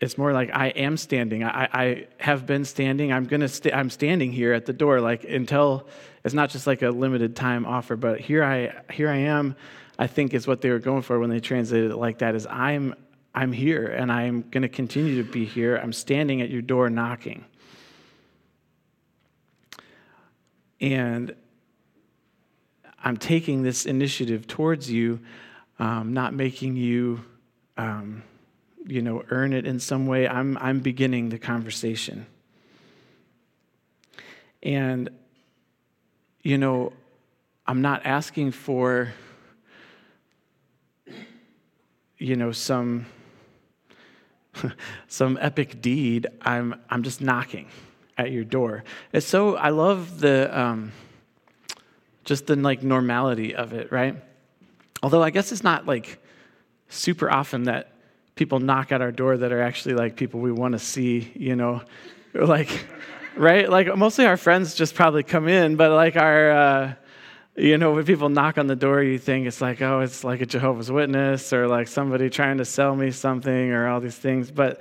it's 0.00 0.16
more 0.16 0.32
like 0.32 0.50
I 0.54 0.68
am 0.68 0.96
standing. 0.96 1.44
I, 1.44 1.68
I 1.72 2.06
have 2.18 2.46
been 2.46 2.64
standing. 2.64 3.12
I'm 3.12 3.26
gonna. 3.26 3.50
i 3.66 3.70
I'm 3.72 3.90
standing 3.90 4.32
here 4.32 4.54
at 4.54 4.64
the 4.64 4.72
door, 4.72 4.98
like 5.00 5.24
until 5.24 5.88
it's 6.24 6.32
not 6.32 6.48
just 6.48 6.66
like 6.66 6.80
a 6.80 6.88
limited 6.88 7.36
time 7.36 7.66
offer, 7.66 7.96
but 7.96 8.18
here 8.18 8.42
I 8.42 8.72
here 8.90 9.10
I 9.10 9.18
am. 9.18 9.56
I 10.00 10.06
think 10.06 10.32
is 10.32 10.46
what 10.46 10.62
they 10.62 10.70
were 10.70 10.78
going 10.78 11.02
for 11.02 11.18
when 11.18 11.28
they 11.28 11.40
translated 11.40 11.90
it 11.90 11.96
like 11.96 12.18
that. 12.18 12.34
Is 12.34 12.46
I'm 12.46 12.94
I'm 13.34 13.52
here 13.52 13.86
and 13.86 14.10
I'm 14.10 14.48
going 14.50 14.62
to 14.62 14.68
continue 14.68 15.22
to 15.22 15.30
be 15.30 15.44
here. 15.44 15.76
I'm 15.76 15.92
standing 15.92 16.40
at 16.40 16.48
your 16.48 16.62
door 16.62 16.88
knocking. 16.88 17.44
And 20.80 21.34
I'm 23.04 23.18
taking 23.18 23.62
this 23.62 23.84
initiative 23.84 24.46
towards 24.46 24.90
you, 24.90 25.20
um, 25.78 26.14
not 26.14 26.32
making 26.32 26.76
you, 26.76 27.22
um, 27.76 28.22
you 28.86 29.02
know, 29.02 29.22
earn 29.28 29.52
it 29.52 29.66
in 29.66 29.78
some 29.78 30.06
way. 30.06 30.26
I'm, 30.26 30.56
I'm 30.56 30.80
beginning 30.80 31.28
the 31.28 31.38
conversation. 31.38 32.26
And, 34.62 35.10
you 36.42 36.56
know, 36.56 36.94
I'm 37.66 37.82
not 37.82 38.06
asking 38.06 38.52
for, 38.52 39.12
you 42.20 42.36
know, 42.36 42.52
some 42.52 43.06
some 45.08 45.38
epic 45.40 45.80
deed. 45.80 46.28
I'm 46.42 46.76
I'm 46.88 47.02
just 47.02 47.20
knocking 47.20 47.66
at 48.16 48.30
your 48.30 48.44
door. 48.44 48.84
It's 49.12 49.26
so 49.26 49.56
I 49.56 49.70
love 49.70 50.20
the 50.20 50.56
um, 50.56 50.92
just 52.24 52.46
the 52.46 52.56
like 52.56 52.82
normality 52.82 53.54
of 53.54 53.72
it, 53.72 53.90
right? 53.90 54.14
Although 55.02 55.22
I 55.22 55.30
guess 55.30 55.50
it's 55.50 55.64
not 55.64 55.86
like 55.86 56.22
super 56.88 57.30
often 57.30 57.64
that 57.64 57.94
people 58.34 58.60
knock 58.60 58.92
at 58.92 59.00
our 59.00 59.12
door 59.12 59.38
that 59.38 59.50
are 59.50 59.62
actually 59.62 59.94
like 59.94 60.16
people 60.16 60.40
we 60.40 60.52
want 60.52 60.72
to 60.72 60.78
see, 60.78 61.32
you 61.34 61.56
know, 61.56 61.82
like 62.34 62.86
right? 63.34 63.68
Like 63.68 63.96
mostly 63.96 64.26
our 64.26 64.36
friends 64.36 64.74
just 64.74 64.94
probably 64.94 65.22
come 65.22 65.48
in, 65.48 65.76
but 65.76 65.90
like 65.90 66.16
our 66.16 66.50
uh, 66.50 66.94
you 67.60 67.76
know, 67.76 67.92
when 67.92 68.04
people 68.04 68.28
knock 68.30 68.56
on 68.56 68.66
the 68.66 68.76
door, 68.76 69.02
you 69.02 69.18
think 69.18 69.46
it's 69.46 69.60
like, 69.60 69.82
oh, 69.82 70.00
it's 70.00 70.24
like 70.24 70.40
a 70.40 70.46
Jehovah's 70.46 70.90
Witness 70.90 71.52
or 71.52 71.68
like 71.68 71.88
somebody 71.88 72.30
trying 72.30 72.58
to 72.58 72.64
sell 72.64 72.96
me 72.96 73.10
something 73.10 73.70
or 73.70 73.86
all 73.86 74.00
these 74.00 74.16
things. 74.16 74.50
But 74.50 74.80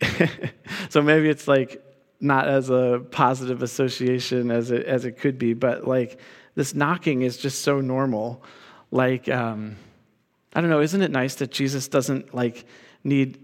so 0.88 1.02
maybe 1.02 1.28
it's 1.28 1.46
like 1.46 1.82
not 2.20 2.48
as 2.48 2.70
a 2.70 3.04
positive 3.10 3.62
association 3.62 4.50
as 4.50 4.70
it, 4.70 4.86
as 4.86 5.04
it 5.04 5.18
could 5.18 5.38
be, 5.38 5.52
but 5.52 5.86
like 5.86 6.18
this 6.54 6.74
knocking 6.74 7.22
is 7.22 7.36
just 7.36 7.60
so 7.60 7.80
normal. 7.80 8.42
Like, 8.90 9.28
um, 9.28 9.76
I 10.54 10.62
don't 10.62 10.70
know, 10.70 10.80
isn't 10.80 11.02
it 11.02 11.10
nice 11.10 11.34
that 11.36 11.50
Jesus 11.50 11.88
doesn't 11.88 12.34
like 12.34 12.64
need 13.02 13.43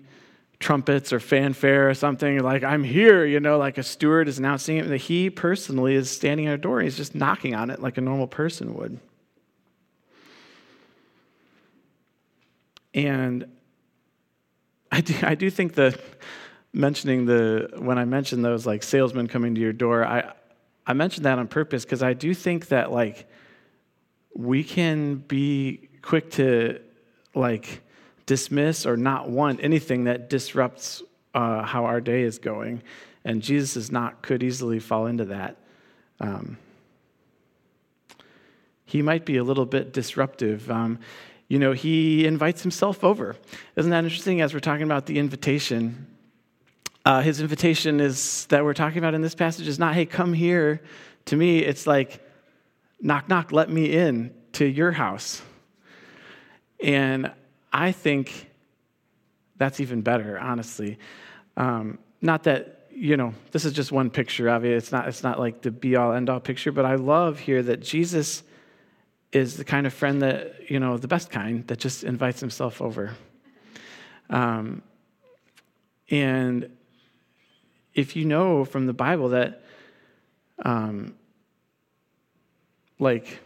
trumpets 0.60 1.12
or 1.12 1.18
fanfare 1.18 1.88
or 1.88 1.94
something 1.94 2.40
like 2.40 2.62
i'm 2.62 2.84
here 2.84 3.24
you 3.24 3.40
know 3.40 3.56
like 3.56 3.78
a 3.78 3.82
steward 3.82 4.28
is 4.28 4.38
announcing 4.38 4.76
it 4.76 5.00
he 5.00 5.30
personally 5.30 5.94
is 5.94 6.10
standing 6.10 6.46
at 6.46 6.54
a 6.54 6.58
door 6.58 6.78
and 6.78 6.86
he's 6.86 6.98
just 6.98 7.14
knocking 7.14 7.54
on 7.54 7.70
it 7.70 7.80
like 7.80 7.96
a 7.98 8.00
normal 8.00 8.26
person 8.26 8.74
would. 8.74 8.98
And 12.92 13.46
i 14.92 15.00
do, 15.00 15.14
I 15.22 15.34
do 15.34 15.48
think 15.48 15.74
that 15.74 15.98
mentioning 16.72 17.26
the 17.26 17.70
when 17.78 17.98
I 17.98 18.04
mentioned 18.04 18.44
those 18.44 18.66
like 18.66 18.82
salesmen 18.82 19.26
coming 19.26 19.54
to 19.54 19.60
your 19.60 19.72
door, 19.72 20.04
I 20.04 20.32
I 20.86 20.92
mentioned 20.92 21.24
that 21.24 21.38
on 21.38 21.48
purpose 21.48 21.84
because 21.84 22.02
I 22.02 22.12
do 22.12 22.34
think 22.34 22.68
that 22.68 22.92
like 22.92 23.28
we 24.34 24.64
can 24.64 25.16
be 25.16 25.88
quick 26.02 26.30
to 26.32 26.80
like 27.34 27.82
dismiss 28.30 28.86
or 28.86 28.96
not 28.96 29.28
want 29.28 29.58
anything 29.60 30.04
that 30.04 30.30
disrupts 30.30 31.02
uh, 31.34 31.64
how 31.64 31.84
our 31.86 32.00
day 32.00 32.22
is 32.22 32.38
going, 32.38 32.80
and 33.24 33.42
Jesus 33.42 33.76
is 33.76 33.90
not 33.90 34.22
could 34.22 34.44
easily 34.44 34.78
fall 34.78 35.06
into 35.06 35.24
that. 35.24 35.56
Um, 36.20 36.56
he 38.84 39.02
might 39.02 39.24
be 39.24 39.36
a 39.36 39.42
little 39.42 39.66
bit 39.66 39.92
disruptive. 39.92 40.70
Um, 40.70 41.00
you 41.48 41.58
know, 41.58 41.72
he 41.72 42.24
invites 42.24 42.62
himself 42.62 43.02
over. 43.02 43.34
Isn't 43.74 43.90
that 43.90 44.04
interesting? 44.04 44.40
As 44.40 44.54
we're 44.54 44.60
talking 44.60 44.84
about 44.84 45.06
the 45.06 45.18
invitation, 45.18 46.06
uh, 47.04 47.22
his 47.22 47.40
invitation 47.40 47.98
is 47.98 48.46
that 48.50 48.62
we're 48.62 48.74
talking 48.74 48.98
about 48.98 49.14
in 49.14 49.22
this 49.22 49.34
passage 49.34 49.66
is 49.66 49.80
not, 49.80 49.94
hey, 49.94 50.06
come 50.06 50.32
here 50.32 50.80
to 51.24 51.34
me. 51.34 51.58
It's 51.58 51.84
like, 51.84 52.24
knock, 53.00 53.28
knock, 53.28 53.50
let 53.50 53.70
me 53.70 53.92
in 53.92 54.32
to 54.52 54.64
your 54.64 54.92
house. 54.92 55.42
And 56.80 57.32
I 57.72 57.92
think 57.92 58.50
that's 59.56 59.80
even 59.80 60.02
better, 60.02 60.38
honestly. 60.38 60.98
Um, 61.56 61.98
not 62.20 62.44
that, 62.44 62.86
you 62.92 63.16
know, 63.16 63.34
this 63.52 63.64
is 63.64 63.72
just 63.72 63.92
one 63.92 64.10
picture 64.10 64.48
of 64.48 64.64
it. 64.64 64.72
It's 64.72 64.92
not, 64.92 65.08
it's 65.08 65.22
not 65.22 65.38
like 65.38 65.62
the 65.62 65.70
be 65.70 65.96
all 65.96 66.12
end 66.12 66.30
all 66.30 66.40
picture, 66.40 66.72
but 66.72 66.84
I 66.84 66.96
love 66.96 67.38
here 67.38 67.62
that 67.62 67.80
Jesus 67.80 68.42
is 69.32 69.56
the 69.56 69.64
kind 69.64 69.86
of 69.86 69.94
friend 69.94 70.22
that, 70.22 70.70
you 70.70 70.80
know, 70.80 70.96
the 70.96 71.08
best 71.08 71.30
kind 71.30 71.66
that 71.68 71.78
just 71.78 72.04
invites 72.04 72.40
himself 72.40 72.82
over. 72.82 73.14
Um, 74.28 74.82
and 76.10 76.68
if 77.94 78.16
you 78.16 78.24
know 78.24 78.64
from 78.64 78.86
the 78.86 78.92
Bible 78.92 79.30
that, 79.30 79.62
um, 80.64 81.14
like, 82.98 83.40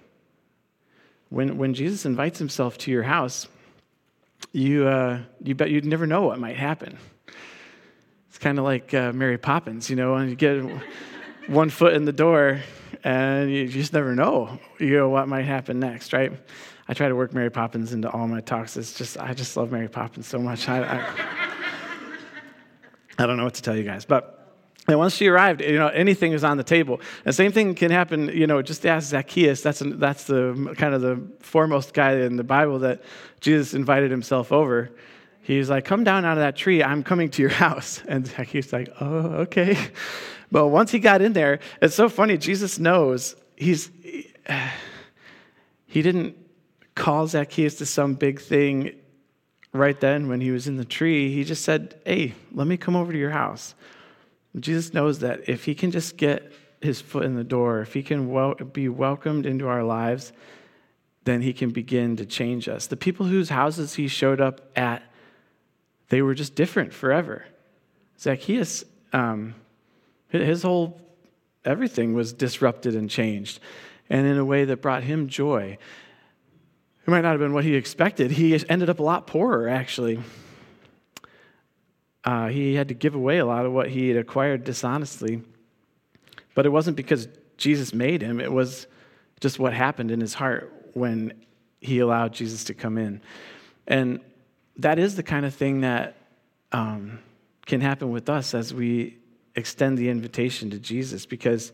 when, 1.28 1.59
when 1.59 1.75
Jesus 1.75 2.07
invites 2.07 2.38
himself 2.38 2.78
to 2.78 2.90
your 2.90 3.02
house, 3.02 3.47
you, 4.53 4.87
uh, 4.87 5.21
you 5.43 5.55
bet 5.55 5.71
you'd 5.71 5.85
never 5.85 6.07
know 6.07 6.23
what 6.23 6.39
might 6.39 6.57
happen. 6.57 6.99
It's 8.29 8.39
kind 8.39 8.59
of 8.59 8.65
like 8.65 8.93
uh, 8.95 9.13
Mary 9.13 9.39
Poppins, 9.39 9.91
you 9.91 9.97
know, 9.97 10.15
and 10.15 10.31
you 10.31 10.37
get 10.37 10.63
one 11.47 11.71
foot 11.71 11.95
in 11.95 12.05
the 12.05 12.13
door 12.13 12.61
and 13.03 13.51
you 13.51 13.69
just 13.69 13.93
never 13.93 14.15
know, 14.15 14.59
you 14.79 14.97
know, 14.97 15.09
what 15.09 15.29
might 15.29 15.45
happen 15.45 15.81
next, 15.81 16.13
right? 16.13 16.33
I 16.89 16.95
try 16.95 17.09
to 17.09 17.17
work 17.17 17.33
Mary 17.33 17.51
Poppins 17.51 17.93
into 17.93 18.11
all 18.11 18.27
my 18.29 18.41
talks. 18.41 18.77
It's 18.77 18.95
just, 18.95 19.19
I 19.19 19.35
just 19.35 19.57
love 19.57 19.73
Mary 19.73 19.89
Poppins 19.89 20.27
so 20.27 20.39
much. 20.39 20.69
I, 20.69 20.83
I, 20.83 21.15
I 23.19 23.27
don't 23.27 23.37
know 23.37 23.45
what 23.45 23.55
to 23.55 23.63
tell 23.63 23.77
you 23.77 23.85
guys, 23.85 24.05
but 24.05 24.44
and 24.87 24.99
once 24.99 25.14
she 25.14 25.29
arrived, 25.29 25.62
you 25.62 25.79
know, 25.79 25.88
anything 25.88 26.33
is 26.33 26.45
on 26.45 26.59
the 26.59 26.64
table. 26.64 27.00
The 27.25 27.33
same 27.33 27.53
thing 27.53 27.75
can 27.75 27.91
happen, 27.91 28.29
you 28.29 28.47
know, 28.47 28.61
just 28.61 28.85
ask 28.85 29.09
Zacchaeus. 29.09 29.62
That's, 29.62 29.83
that's 29.85 30.25
the 30.25 30.75
kind 30.76 30.95
of 30.95 31.00
the 31.00 31.23
foremost 31.41 31.95
guy 31.95 32.17
in 32.17 32.37
the 32.37 32.45
Bible 32.45 32.81
that 32.81 33.03
Jesus 33.41 33.73
invited 33.73 34.11
himself 34.11 34.53
over. 34.53 34.91
He's 35.41 35.71
like, 35.71 35.85
come 35.85 36.05
down 36.05 36.25
out 36.25 36.33
of 36.33 36.43
that 36.43 36.57
tree. 36.57 36.83
I'm 36.83 37.03
coming 37.03 37.31
to 37.31 37.43
your 37.43 37.50
house. 37.67 38.03
And 38.07 38.26
Zacchaeus 38.26 38.73
like, 38.73 38.91
oh, 39.00 39.45
okay. 39.47 39.76
But 40.53 40.69
once 40.69 40.93
he 40.93 41.00
got 41.00 41.21
in 41.21 41.33
there, 41.33 41.59
it's 41.83 41.97
so 41.97 42.09
funny. 42.09 42.38
Jesus 42.38 42.79
knows 42.79 43.35
he's, 43.57 43.91
he 45.87 46.00
didn't 46.00 46.37
call 46.95 47.26
Zacchaeus 47.26 47.75
to 47.76 47.87
some 47.87 48.14
big 48.14 48.41
thing 48.41 48.93
right 49.73 49.99
then 49.99 50.29
when 50.29 50.41
he 50.41 50.53
was 50.53 50.69
in 50.69 50.76
the 50.76 50.85
tree. 50.85 51.35
He 51.35 51.43
just 51.43 51.64
said, 51.64 52.00
hey, 52.07 52.35
let 52.53 52.69
me 52.69 52.76
come 52.76 52.95
over 52.95 53.11
to 53.11 53.19
your 53.19 53.31
house. 53.31 53.75
Jesus 54.59 54.95
knows 54.95 55.19
that 55.21 55.49
if 55.49 55.65
he 55.65 55.75
can 55.75 55.91
just 55.91 56.17
get 56.17 56.53
his 56.81 57.01
foot 57.01 57.25
in 57.25 57.35
the 57.35 57.45
door, 57.45 57.81
if 57.81 57.95
he 57.95 58.03
can 58.03 58.29
wel- 58.31 58.55
be 58.55 58.89
welcomed 58.89 59.47
into 59.47 59.67
our 59.67 59.83
lives, 59.83 60.33
then 61.25 61.41
he 61.41 61.53
can 61.53 61.71
begin 61.71 62.17
to 62.17 62.27
change 62.27 62.69
us. 62.69 62.87
The 62.87 62.97
people 62.97 63.27
whose 63.27 63.49
houses 63.49 63.95
he 63.95 64.09
showed 64.09 64.41
up 64.41 64.61
at, 64.77 65.03
they 66.11 66.23
were 66.23 66.35
just 66.35 66.55
different 66.55 66.93
forever. 66.93 67.47
Zacchaeus, 68.21 68.85
um, 69.13 69.55
his 70.29 70.63
whole 70.63 71.01
everything 71.65 72.15
was 72.15 72.33
disrupted 72.33 72.95
and 72.95 73.09
changed, 73.09 73.59
and 74.11 74.27
in 74.27 74.37
a 74.37 74.45
way 74.45 74.65
that 74.67 74.83
brought 74.83 75.03
him 75.03 75.29
joy. 75.29 75.79
It 77.07 77.11
might 77.11 77.23
not 77.23 77.33
have 77.33 77.41
been 77.41 77.53
what 77.53 77.65
he 77.65 77.75
expected. 77.75 78.33
He 78.33 78.59
ended 78.69 78.91
up 78.91 78.99
a 78.99 79.03
lot 79.03 79.27
poorer, 79.27 79.69
actually. 79.69 80.21
Uh, 82.25 82.49
he 82.49 82.75
had 82.75 82.88
to 82.88 82.95
give 82.95 83.14
away 83.14 83.38
a 83.38 83.47
lot 83.47 83.66
of 83.66 83.73
what 83.73 83.90
he 83.90 84.09
had 84.09 84.16
acquired 84.16 84.64
dishonestly. 84.64 85.43
But 86.54 86.66
it 86.66 86.71
wasn't 86.71 86.97
because 86.97 87.28
Jesus 87.57 87.93
made 87.93 88.23
him, 88.23 88.40
it 88.40 88.52
was 88.52 88.87
just 89.40 89.59
what 89.59 89.75
happened 89.75 90.11
in 90.11 90.21
his 90.21 90.35
heart 90.35 90.73
when 90.95 91.35
he 91.81 91.99
allowed 91.99 92.33
Jesus 92.33 92.64
to 92.64 92.75
come 92.75 92.97
in. 92.97 93.21
And 93.87 94.21
that 94.78 94.99
is 94.99 95.16
the 95.16 95.23
kind 95.23 95.45
of 95.45 95.54
thing 95.54 95.83
that 95.83 96.16
um, 96.73 97.19
can 97.66 97.81
happen 97.81 98.11
with 98.11 98.28
us 98.28 98.54
as 98.54 98.73
we 98.73 99.19
extend 99.54 99.99
the 99.99 100.09
invitation 100.09 100.71
to 100.71 100.78
Jesus 100.78 101.26
because 101.26 101.73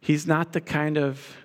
he's 0.00 0.26
not 0.26 0.52
the 0.52 0.60
kind 0.60 0.96
of 0.96 1.36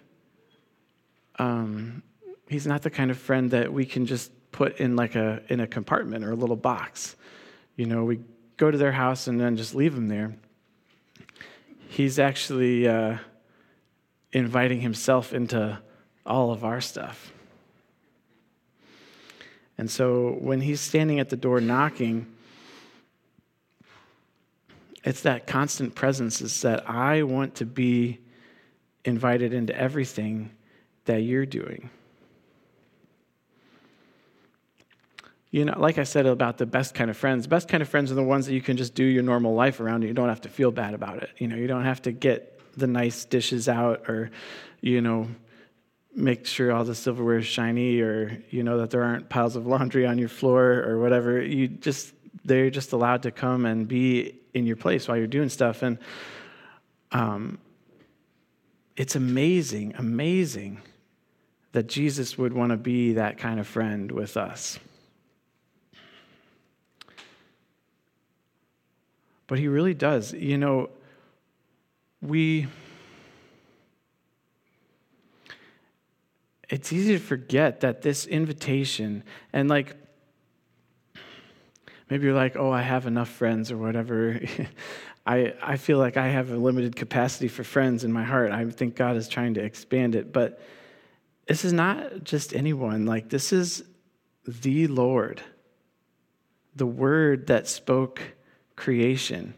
um, 1.39 2.03
he's 2.47 2.67
not 2.67 2.83
the 2.83 2.89
kind 2.89 3.09
of 3.09 3.17
friend 3.17 3.51
that 3.51 3.73
we 3.73 3.85
can 3.85 4.05
just 4.05 4.31
put 4.51 4.77
in 4.79 4.95
like 4.95 5.15
a 5.15 5.41
in 5.49 5.59
a 5.59 5.67
compartment 5.67 6.23
or 6.23 6.31
a 6.31 6.35
little 6.35 6.55
box. 6.55 7.15
You 7.81 7.87
know, 7.87 8.03
we 8.03 8.19
go 8.57 8.69
to 8.69 8.77
their 8.77 8.91
house 8.91 9.25
and 9.25 9.41
then 9.41 9.57
just 9.57 9.73
leave 9.73 9.95
them 9.95 10.07
there. 10.07 10.35
He's 11.89 12.19
actually 12.19 12.87
uh, 12.87 13.17
inviting 14.31 14.81
himself 14.81 15.33
into 15.33 15.79
all 16.23 16.51
of 16.51 16.63
our 16.63 16.79
stuff. 16.79 17.33
And 19.79 19.89
so 19.89 20.37
when 20.39 20.61
he's 20.61 20.79
standing 20.79 21.19
at 21.19 21.29
the 21.29 21.35
door 21.35 21.59
knocking, 21.59 22.27
it's 25.03 25.21
that 25.23 25.47
constant 25.47 25.95
presence 25.95 26.39
is 26.39 26.61
that 26.61 26.87
I 26.87 27.23
want 27.23 27.55
to 27.55 27.65
be 27.65 28.19
invited 29.03 29.53
into 29.53 29.75
everything 29.75 30.51
that 31.05 31.23
you're 31.23 31.47
doing. 31.47 31.89
You 35.51 35.65
know, 35.65 35.75
like 35.77 35.97
I 35.97 36.05
said 36.05 36.25
about 36.25 36.57
the 36.57 36.65
best 36.65 36.95
kind 36.95 37.09
of 37.09 37.17
friends, 37.17 37.45
best 37.45 37.67
kind 37.67 37.83
of 37.83 37.89
friends 37.89 38.09
are 38.09 38.15
the 38.15 38.23
ones 38.23 38.45
that 38.45 38.53
you 38.53 38.61
can 38.61 38.77
just 38.77 38.95
do 38.95 39.03
your 39.03 39.21
normal 39.21 39.53
life 39.53 39.81
around 39.81 39.95
and 39.95 40.05
you 40.05 40.13
don't 40.13 40.29
have 40.29 40.41
to 40.41 40.49
feel 40.49 40.71
bad 40.71 40.93
about 40.93 41.21
it. 41.21 41.29
You 41.37 41.47
know, 41.47 41.57
you 41.57 41.67
don't 41.67 41.83
have 41.83 42.01
to 42.03 42.13
get 42.13 42.61
the 42.77 42.87
nice 42.87 43.25
dishes 43.25 43.67
out 43.67 44.09
or, 44.09 44.31
you 44.79 45.01
know, 45.01 45.27
make 46.15 46.45
sure 46.45 46.71
all 46.71 46.85
the 46.85 46.95
silverware 46.95 47.37
is 47.37 47.45
shiny 47.45 47.99
or, 47.99 48.41
you 48.49 48.63
know, 48.63 48.77
that 48.77 48.91
there 48.91 49.03
aren't 49.03 49.27
piles 49.27 49.57
of 49.57 49.67
laundry 49.67 50.05
on 50.05 50.17
your 50.17 50.29
floor 50.29 50.83
or 50.87 50.99
whatever. 50.99 51.41
You 51.41 51.67
just, 51.67 52.13
they're 52.45 52.69
just 52.69 52.93
allowed 52.93 53.23
to 53.23 53.31
come 53.31 53.65
and 53.65 53.87
be 53.87 54.35
in 54.53 54.65
your 54.65 54.77
place 54.77 55.07
while 55.07 55.17
you're 55.17 55.27
doing 55.27 55.49
stuff. 55.49 55.83
And 55.83 55.97
um, 57.11 57.59
it's 58.95 59.15
amazing, 59.15 59.95
amazing 59.97 60.81
that 61.73 61.87
Jesus 61.87 62.37
would 62.37 62.53
want 62.53 62.71
to 62.71 62.77
be 62.77 63.13
that 63.13 63.37
kind 63.37 63.59
of 63.59 63.67
friend 63.67 64.11
with 64.11 64.37
us. 64.37 64.79
But 69.51 69.59
he 69.59 69.67
really 69.67 69.93
does. 69.93 70.31
You 70.31 70.57
know, 70.57 70.89
we. 72.21 72.67
It's 76.69 76.93
easy 76.93 77.17
to 77.17 77.19
forget 77.19 77.81
that 77.81 78.01
this 78.01 78.25
invitation, 78.25 79.23
and 79.51 79.67
like, 79.67 79.97
maybe 82.09 82.27
you're 82.27 82.33
like, 82.33 82.55
oh, 82.55 82.71
I 82.71 82.81
have 82.81 83.07
enough 83.07 83.27
friends 83.27 83.73
or 83.73 83.77
whatever. 83.77 84.39
I, 85.25 85.53
I 85.61 85.75
feel 85.75 85.97
like 85.97 86.15
I 86.15 86.29
have 86.29 86.49
a 86.49 86.55
limited 86.55 86.95
capacity 86.95 87.49
for 87.49 87.65
friends 87.65 88.05
in 88.05 88.13
my 88.13 88.23
heart. 88.23 88.53
I 88.53 88.69
think 88.69 88.95
God 88.95 89.17
is 89.17 89.27
trying 89.27 89.55
to 89.55 89.61
expand 89.61 90.15
it. 90.15 90.31
But 90.31 90.61
this 91.45 91.65
is 91.65 91.73
not 91.73 92.23
just 92.23 92.55
anyone. 92.55 93.05
Like, 93.05 93.27
this 93.27 93.51
is 93.51 93.83
the 94.47 94.87
Lord, 94.87 95.43
the 96.73 96.87
word 96.87 97.47
that 97.47 97.67
spoke 97.67 98.21
creation. 98.81 99.53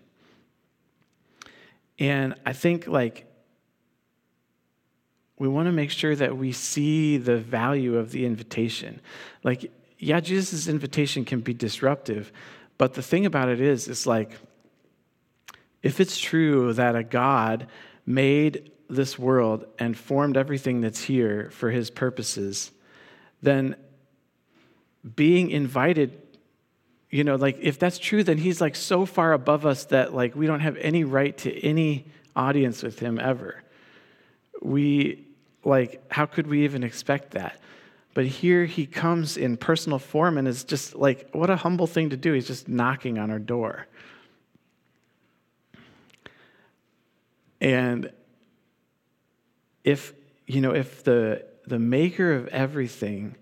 And 1.98 2.36
I 2.46 2.52
think, 2.52 2.88
like, 2.88 3.26
we 5.40 5.48
want 5.48 5.68
to 5.68 5.72
make 5.72 5.92
sure 5.92 6.14
that 6.16 6.36
we 6.38 6.52
see 6.52 7.18
the 7.18 7.38
value 7.38 7.98
of 7.98 8.12
the 8.12 8.26
invitation. 8.26 9.00
Like, 9.42 9.72
yeah, 9.98 10.20
Jesus' 10.20 10.68
invitation 10.68 11.24
can 11.24 11.40
be 11.40 11.54
disruptive, 11.54 12.34
but 12.78 12.96
the 12.96 13.02
thing 13.02 13.26
about 13.26 13.48
it 13.48 13.62
is, 13.62 13.88
it's 13.88 14.06
like, 14.06 14.32
if 15.82 16.02
it's 16.02 16.20
true 16.20 16.74
that 16.74 16.96
a 16.98 17.04
God 17.04 17.68
made 18.06 18.72
this 18.90 19.18
world 19.18 19.66
and 19.80 19.98
formed 19.98 20.36
everything 20.36 20.82
that's 20.82 21.04
here 21.04 21.50
for 21.52 21.72
his 21.72 21.90
purposes, 21.90 22.72
then 23.42 23.78
being 25.16 25.50
invited, 25.50 26.22
you 27.14 27.24
know, 27.24 27.36
like 27.36 27.60
if 27.62 27.78
that's 27.78 28.00
true, 28.00 28.24
then 28.24 28.40
he's 28.40 28.60
like 28.60 28.76
so 28.76 29.06
far 29.06 29.34
above 29.34 29.68
us 29.68 29.86
that 29.86 30.16
like 30.16 30.36
we 30.36 30.48
don't 30.48 30.62
have 30.62 30.76
any 30.78 31.04
right 31.04 31.38
to 31.38 31.56
any 31.64 32.08
audience 32.36 32.82
with 32.82 32.98
him 32.98 33.20
ever. 33.20 33.62
We, 34.64 35.24
like, 35.64 36.02
how 36.12 36.26
could 36.26 36.48
we 36.48 36.64
even 36.64 36.84
expect 36.84 37.32
that? 37.32 37.60
But 38.16 38.26
here 38.26 38.66
he 38.66 38.88
comes 38.88 39.38
in 39.38 39.58
personal 39.58 40.00
form 40.00 40.40
and 40.40 40.48
is 40.48 40.64
just 40.64 40.96
like, 40.96 41.30
what 41.34 41.52
a 41.52 41.56
humble 41.56 41.86
thing 41.86 42.10
to 42.10 42.18
do. 42.18 42.34
He's 42.34 42.48
just 42.48 42.68
knocking 42.68 43.20
on 43.20 43.30
our 43.30 43.38
door. 43.38 43.86
And 47.62 48.12
if, 49.84 50.14
you 50.48 50.62
know, 50.62 50.74
if 50.74 51.04
the, 51.04 51.46
the 51.68 51.78
maker 51.78 52.34
of 52.34 52.48
everything 52.48 53.36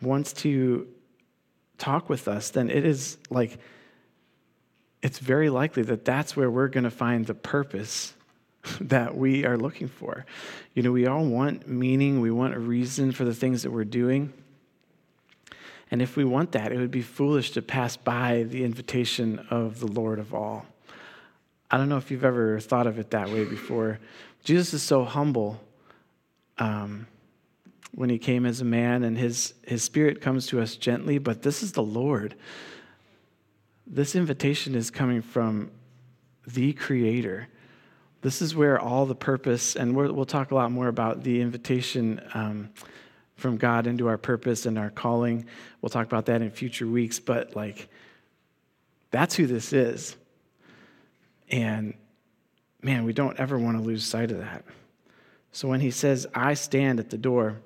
wants 0.00 0.32
to 0.34 0.86
talk 1.82 2.08
with 2.08 2.28
us, 2.28 2.50
then 2.50 2.70
it 2.70 2.86
is 2.86 3.18
like, 3.28 3.58
it's 5.02 5.18
very 5.18 5.50
likely 5.50 5.82
that 5.82 6.04
that's 6.04 6.36
where 6.36 6.48
we're 6.48 6.68
going 6.68 6.84
to 6.84 6.90
find 6.90 7.26
the 7.26 7.34
purpose 7.34 8.14
that 8.80 9.16
we 9.16 9.44
are 9.44 9.56
looking 9.56 9.88
for. 9.88 10.24
You 10.74 10.84
know, 10.84 10.92
we 10.92 11.06
all 11.06 11.24
want 11.24 11.66
meaning, 11.68 12.20
we 12.20 12.30
want 12.30 12.54
a 12.54 12.60
reason 12.60 13.10
for 13.10 13.24
the 13.24 13.34
things 13.34 13.64
that 13.64 13.72
we're 13.72 13.84
doing. 13.84 14.32
And 15.90 16.00
if 16.00 16.16
we 16.16 16.24
want 16.24 16.52
that, 16.52 16.72
it 16.72 16.78
would 16.78 16.92
be 16.92 17.02
foolish 17.02 17.50
to 17.50 17.62
pass 17.62 17.96
by 17.96 18.44
the 18.44 18.64
invitation 18.64 19.40
of 19.50 19.80
the 19.80 19.88
Lord 19.88 20.20
of 20.20 20.32
all. 20.32 20.64
I 21.70 21.76
don't 21.78 21.88
know 21.88 21.98
if 21.98 22.10
you've 22.10 22.24
ever 22.24 22.60
thought 22.60 22.86
of 22.86 22.98
it 22.98 23.10
that 23.10 23.28
way 23.28 23.44
before. 23.44 23.98
Jesus 24.44 24.72
is 24.72 24.82
so 24.82 25.04
humble 25.04 25.60
um, 26.58 27.06
when 27.94 28.08
he 28.08 28.18
came 28.18 28.46
as 28.46 28.60
a 28.60 28.64
man, 28.64 29.04
and 29.04 29.18
his, 29.18 29.54
his 29.66 29.82
spirit 29.82 30.20
comes 30.20 30.46
to 30.46 30.60
us 30.60 30.76
gently, 30.76 31.18
but 31.18 31.42
this 31.42 31.62
is 31.62 31.72
the 31.72 31.82
Lord. 31.82 32.34
This 33.86 34.14
invitation 34.14 34.74
is 34.74 34.90
coming 34.90 35.20
from 35.20 35.70
the 36.46 36.72
Creator. 36.72 37.48
This 38.22 38.40
is 38.40 38.54
where 38.54 38.80
all 38.80 39.04
the 39.04 39.14
purpose, 39.14 39.76
and 39.76 39.94
we 39.94 40.10
will 40.10 40.24
talk 40.24 40.52
a 40.52 40.54
lot 40.54 40.72
more 40.72 40.88
about 40.88 41.22
the 41.22 41.40
invitation 41.40 42.20
um, 42.34 42.70
from 43.34 43.56
God 43.58 43.86
into 43.86 44.08
our 44.08 44.18
purpose 44.18 44.64
and 44.64 44.78
our 44.78 44.90
calling. 44.90 45.44
We'll 45.80 45.90
talk 45.90 46.06
about 46.06 46.26
that 46.26 46.40
in 46.40 46.50
future 46.50 46.86
weeks, 46.86 47.18
but 47.18 47.54
like, 47.54 47.88
that's 49.10 49.34
who 49.34 49.46
this 49.46 49.72
is. 49.72 50.16
And 51.50 51.94
man, 52.82 53.04
we 53.04 53.12
don't 53.12 53.38
ever 53.38 53.58
want 53.58 53.76
to 53.76 53.82
lose 53.82 54.06
sight 54.06 54.30
of 54.30 54.38
that. 54.38 54.64
So 55.52 55.68
when 55.68 55.80
he 55.80 55.90
says, 55.90 56.26
I 56.34 56.54
stand 56.54 56.98
at 56.98 57.10
the 57.10 57.18
door, 57.18 57.60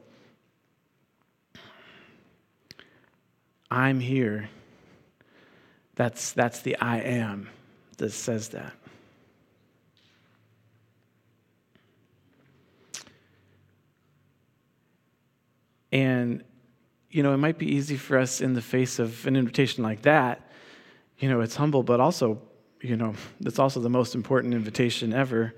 I'm 3.70 4.00
here, 4.00 4.48
that's, 5.94 6.32
that's 6.32 6.60
the 6.60 6.76
I 6.78 6.98
am 6.98 7.48
that 7.98 8.10
says 8.10 8.50
that. 8.50 8.72
And, 15.92 16.44
you 17.10 17.22
know, 17.22 17.32
it 17.32 17.38
might 17.38 17.58
be 17.58 17.74
easy 17.74 17.96
for 17.96 18.18
us 18.18 18.40
in 18.40 18.52
the 18.52 18.60
face 18.60 18.98
of 18.98 19.26
an 19.26 19.36
invitation 19.36 19.82
like 19.82 20.02
that. 20.02 20.50
You 21.18 21.30
know, 21.30 21.40
it's 21.40 21.56
humble, 21.56 21.82
but 21.82 22.00
also 22.00 22.42
you 22.80 22.96
know, 22.96 23.14
it's 23.40 23.58
also 23.58 23.80
the 23.80 23.90
most 23.90 24.14
important 24.14 24.54
invitation 24.54 25.12
ever. 25.12 25.46
It 25.46 25.54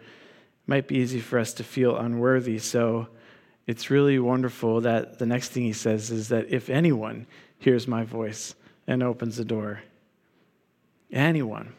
might 0.66 0.88
be 0.88 0.97
easy 0.97 1.21
for 1.21 1.38
us 1.38 1.53
to 1.55 1.64
feel 1.64 1.97
unworthy. 1.97 2.59
So 2.59 3.09
it's 3.66 3.90
really 3.90 4.18
wonderful 4.18 4.81
that 4.83 5.18
the 5.18 5.27
next 5.27 5.51
thing 5.51 5.64
he 5.64 5.73
says 5.73 6.11
is 6.11 6.29
that 6.29 6.49
if 6.49 6.71
anyone 6.71 7.27
hears 7.59 7.87
my 7.87 8.05
voice 8.05 8.55
and 8.87 9.03
opens 9.03 9.37
the 9.37 9.44
door, 9.44 9.83
anyone. 11.12 11.75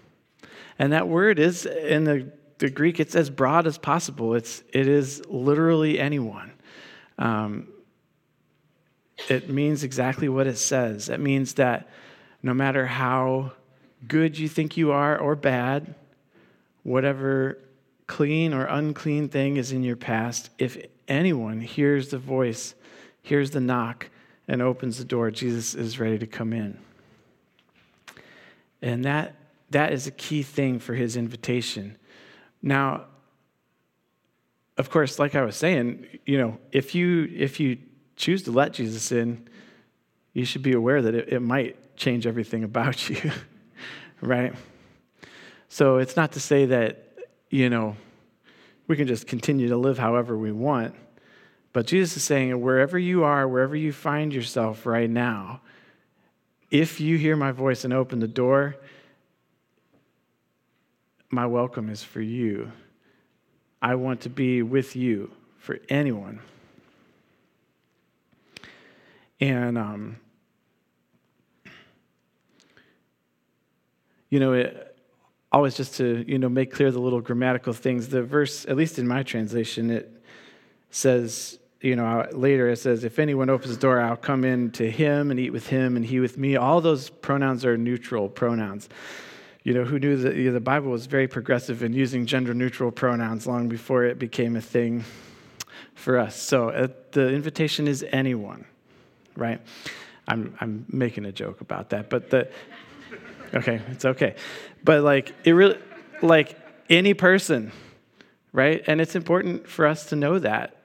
And 0.78 0.94
that 0.94 1.08
word 1.08 1.40
is 1.40 1.66
in 1.66 2.04
the, 2.04 2.32
the 2.60 2.70
Greek, 2.70 3.00
it's 3.00 3.16
as 3.16 3.30
broad 3.30 3.68
as 3.68 3.78
possible. 3.78 4.36
It's, 4.36 4.64
it 4.72 4.88
is 4.88 5.22
literally 5.28 6.00
anyone. 6.00 6.52
Um, 7.18 7.68
it 9.28 9.50
means 9.50 9.84
exactly 9.84 10.30
what 10.30 10.48
it 10.48 10.58
says. 10.58 11.10
It 11.10 11.20
means 11.20 11.56
that 11.56 11.90
no 12.42 12.54
matter 12.54 12.86
how 12.86 13.52
good 14.08 14.38
you 14.38 14.48
think 14.48 14.78
you 14.78 14.92
are 14.92 15.18
or 15.18 15.36
bad, 15.36 15.94
whatever 16.84 17.58
clean 18.08 18.54
or 18.54 18.66
unclean 18.66 19.28
thing 19.28 19.58
is 19.58 19.72
in 19.72 19.84
your 19.84 19.98
past, 19.98 20.50
if 20.58 20.78
anyone 21.08 21.60
hears 21.60 22.10
the 22.10 22.18
voice, 22.18 22.76
hears 23.22 23.52
the 23.52 23.60
knock, 23.60 24.10
and 24.50 24.64
opens 24.64 24.98
the 24.98 25.06
door, 25.06 25.30
Jesus 25.30 25.76
is 25.76 26.00
ready 26.00 26.18
to 26.18 26.26
come 26.26 26.54
in. 26.54 26.78
And 28.82 29.06
that, 29.06 29.36
that 29.70 29.94
is 29.94 30.08
a 30.08 30.12
key 30.12 30.42
thing 30.42 30.80
for 30.80 30.96
his 30.96 31.16
invitation. 31.16 31.98
Now, 32.62 33.06
of 34.76 34.90
course, 34.90 35.20
like 35.20 35.36
I 35.36 35.44
was 35.44 35.56
saying, 35.56 36.08
you 36.26 36.40
know, 36.40 36.58
if 36.72 36.96
you 36.96 37.30
if 37.36 37.60
you 37.60 37.78
choose 38.16 38.44
to 38.44 38.52
let 38.52 38.74
Jesus 38.74 39.12
in, 39.12 39.48
you 40.34 40.46
should 40.46 40.64
be 40.64 40.74
aware 40.74 41.02
that 41.02 41.14
it, 41.14 41.34
it 41.34 41.42
might 41.42 41.96
change 41.96 42.26
everything 42.26 42.64
about 42.64 43.10
you, 43.10 43.32
right? 44.22 44.54
So 45.68 45.98
it's 45.98 46.16
not 46.16 46.32
to 46.32 46.40
say 46.40 46.66
that, 46.66 47.14
you 47.52 47.70
know, 47.70 47.98
we 48.88 48.96
can 48.96 49.06
just 49.06 49.28
continue 49.28 49.68
to 49.68 49.78
live 49.78 50.00
however 50.00 50.36
we 50.36 50.52
want. 50.52 50.96
But 51.72 51.86
Jesus 51.86 52.18
is 52.18 52.24
saying, 52.24 52.60
wherever 52.62 52.98
you 52.98 53.24
are, 53.24 53.48
wherever 53.48 53.76
you 53.76 53.92
find 53.92 54.34
yourself 54.34 54.86
right 54.86 55.10
now, 55.10 55.62
if 56.72 57.00
you 57.00 57.18
hear 57.18 57.36
my 57.36 57.52
voice 57.52 57.84
and 57.84 57.94
open 57.94 58.20
the 58.20 58.28
door, 58.28 58.76
my 61.30 61.46
welcome 61.46 61.90
is 61.90 62.04
for 62.04 62.22
you. 62.22 62.72
I 63.82 63.96
want 63.96 64.22
to 64.22 64.30
be 64.30 64.62
with 64.62 64.96
you 64.96 65.32
for 65.60 65.80
anyone. 65.90 66.40
And, 69.40 69.78
um, 69.78 70.18
you 74.30 74.40
know, 74.40 74.54
it, 74.54 74.98
always 75.52 75.76
just 75.76 75.96
to, 75.96 76.26
you 76.28 76.38
know, 76.38 76.50
make 76.50 76.72
clear 76.74 76.92
the 76.92 77.00
little 77.00 77.22
grammatical 77.22 77.74
things, 77.74 78.10
the 78.10 78.24
verse, 78.24 78.66
at 78.66 78.76
least 78.76 79.00
in 79.00 79.08
my 79.08 79.24
translation, 79.24 79.90
it 79.90 80.12
says, 80.92 81.59
you 81.82 81.96
know, 81.96 82.28
later 82.32 82.70
it 82.70 82.78
says, 82.78 83.04
if 83.04 83.20
anyone 83.20 83.50
opens 83.50 83.74
the 83.74 83.80
door, 83.80 84.02
I'll 84.02 84.18
come 84.18 84.44
in 84.44 84.72
to 84.72 84.90
him 84.90 85.32
and 85.32 85.40
eat 85.40 85.52
with 85.52 85.68
him 85.68 85.96
and 85.96 86.06
he 86.06 86.20
with 86.20 86.38
me. 86.38 86.56
All 86.56 86.82
those 86.82 87.10
pronouns 87.10 87.64
are 87.66 87.78
neutral 87.78 88.28
pronouns 88.28 88.90
you 89.64 89.74
know, 89.74 89.84
who 89.84 90.00
knew 90.00 90.16
that 90.18 90.36
you 90.36 90.46
know, 90.46 90.54
the 90.54 90.60
Bible 90.60 90.90
was 90.90 91.06
very 91.06 91.28
progressive 91.28 91.84
in 91.84 91.94
using 91.94 92.26
gender 92.26 92.54
neutral 92.56 92.92
pronouns 92.92 93.46
long 93.46 93.68
before 93.68 94.04
it 94.04 94.18
became 94.18 94.56
a 94.56 94.62
thing 94.62 95.04
for 95.96 96.18
us. 96.18 96.36
So 96.42 96.70
uh, 96.70 96.88
the 97.12 97.30
invitation 97.30 97.88
is 97.88 98.06
anyone, 98.12 98.66
right? 99.36 99.62
I'm, 100.28 100.56
I'm 100.62 100.86
making 100.90 101.26
a 101.26 101.32
joke 101.32 101.62
about 101.62 101.90
that, 101.90 102.10
but 102.10 102.30
the, 102.30 102.50
okay, 103.54 103.82
it's 103.92 104.06
okay. 104.06 104.36
But 104.84 105.04
like, 105.04 105.36
it 105.44 105.52
really, 105.52 105.78
like 106.22 106.58
any 106.90 107.14
person, 107.14 107.72
right? 108.54 108.82
And 108.88 109.02
it's 109.02 109.16
important 109.16 109.68
for 109.68 109.86
us 109.86 110.06
to 110.08 110.16
know 110.16 110.40
that. 110.40 110.78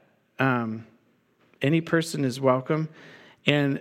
Um, 0.44 0.86
any 1.62 1.80
person 1.80 2.24
is 2.24 2.40
welcome. 2.40 2.88
And, 3.46 3.80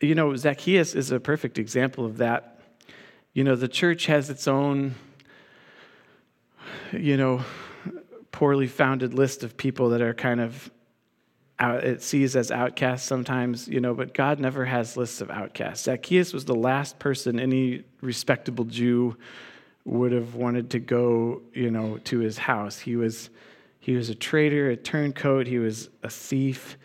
you 0.00 0.14
know, 0.14 0.34
Zacchaeus 0.36 0.94
is 0.94 1.10
a 1.10 1.20
perfect 1.20 1.58
example 1.58 2.04
of 2.04 2.18
that 2.18 2.54
you 3.34 3.42
know, 3.42 3.56
the 3.56 3.68
church 3.68 4.06
has 4.06 4.30
its 4.30 4.46
own, 4.46 4.94
you 6.92 7.16
know, 7.16 7.44
poorly 8.30 8.68
founded 8.68 9.12
list 9.12 9.42
of 9.42 9.56
people 9.56 9.90
that 9.90 10.00
are 10.00 10.14
kind 10.14 10.40
of 10.40 10.70
out, 11.58 11.82
it 11.82 12.00
sees 12.00 12.36
as 12.36 12.52
outcasts 12.52 13.06
sometimes, 13.06 13.66
you 13.66 13.80
know, 13.80 13.92
but 13.92 14.14
God 14.14 14.38
never 14.38 14.64
has 14.64 14.96
lists 14.96 15.20
of 15.20 15.30
outcasts. 15.30 15.84
Zacchaeus 15.84 16.32
was 16.32 16.44
the 16.44 16.54
last 16.54 17.00
person 17.00 17.40
any 17.40 17.82
respectable 18.00 18.64
Jew 18.64 19.16
would 19.84 20.12
have 20.12 20.36
wanted 20.36 20.70
to 20.70 20.78
go, 20.78 21.42
you 21.52 21.72
know, 21.72 21.98
to 22.04 22.20
his 22.20 22.38
house. 22.38 22.78
He 22.78 22.94
was 22.94 23.30
he 23.84 23.96
was 23.96 24.08
a 24.08 24.14
traitor, 24.14 24.70
a 24.70 24.78
turncoat, 24.78 25.46
he 25.46 25.58
was 25.58 25.90
a 26.02 26.08
thief, 26.08 26.78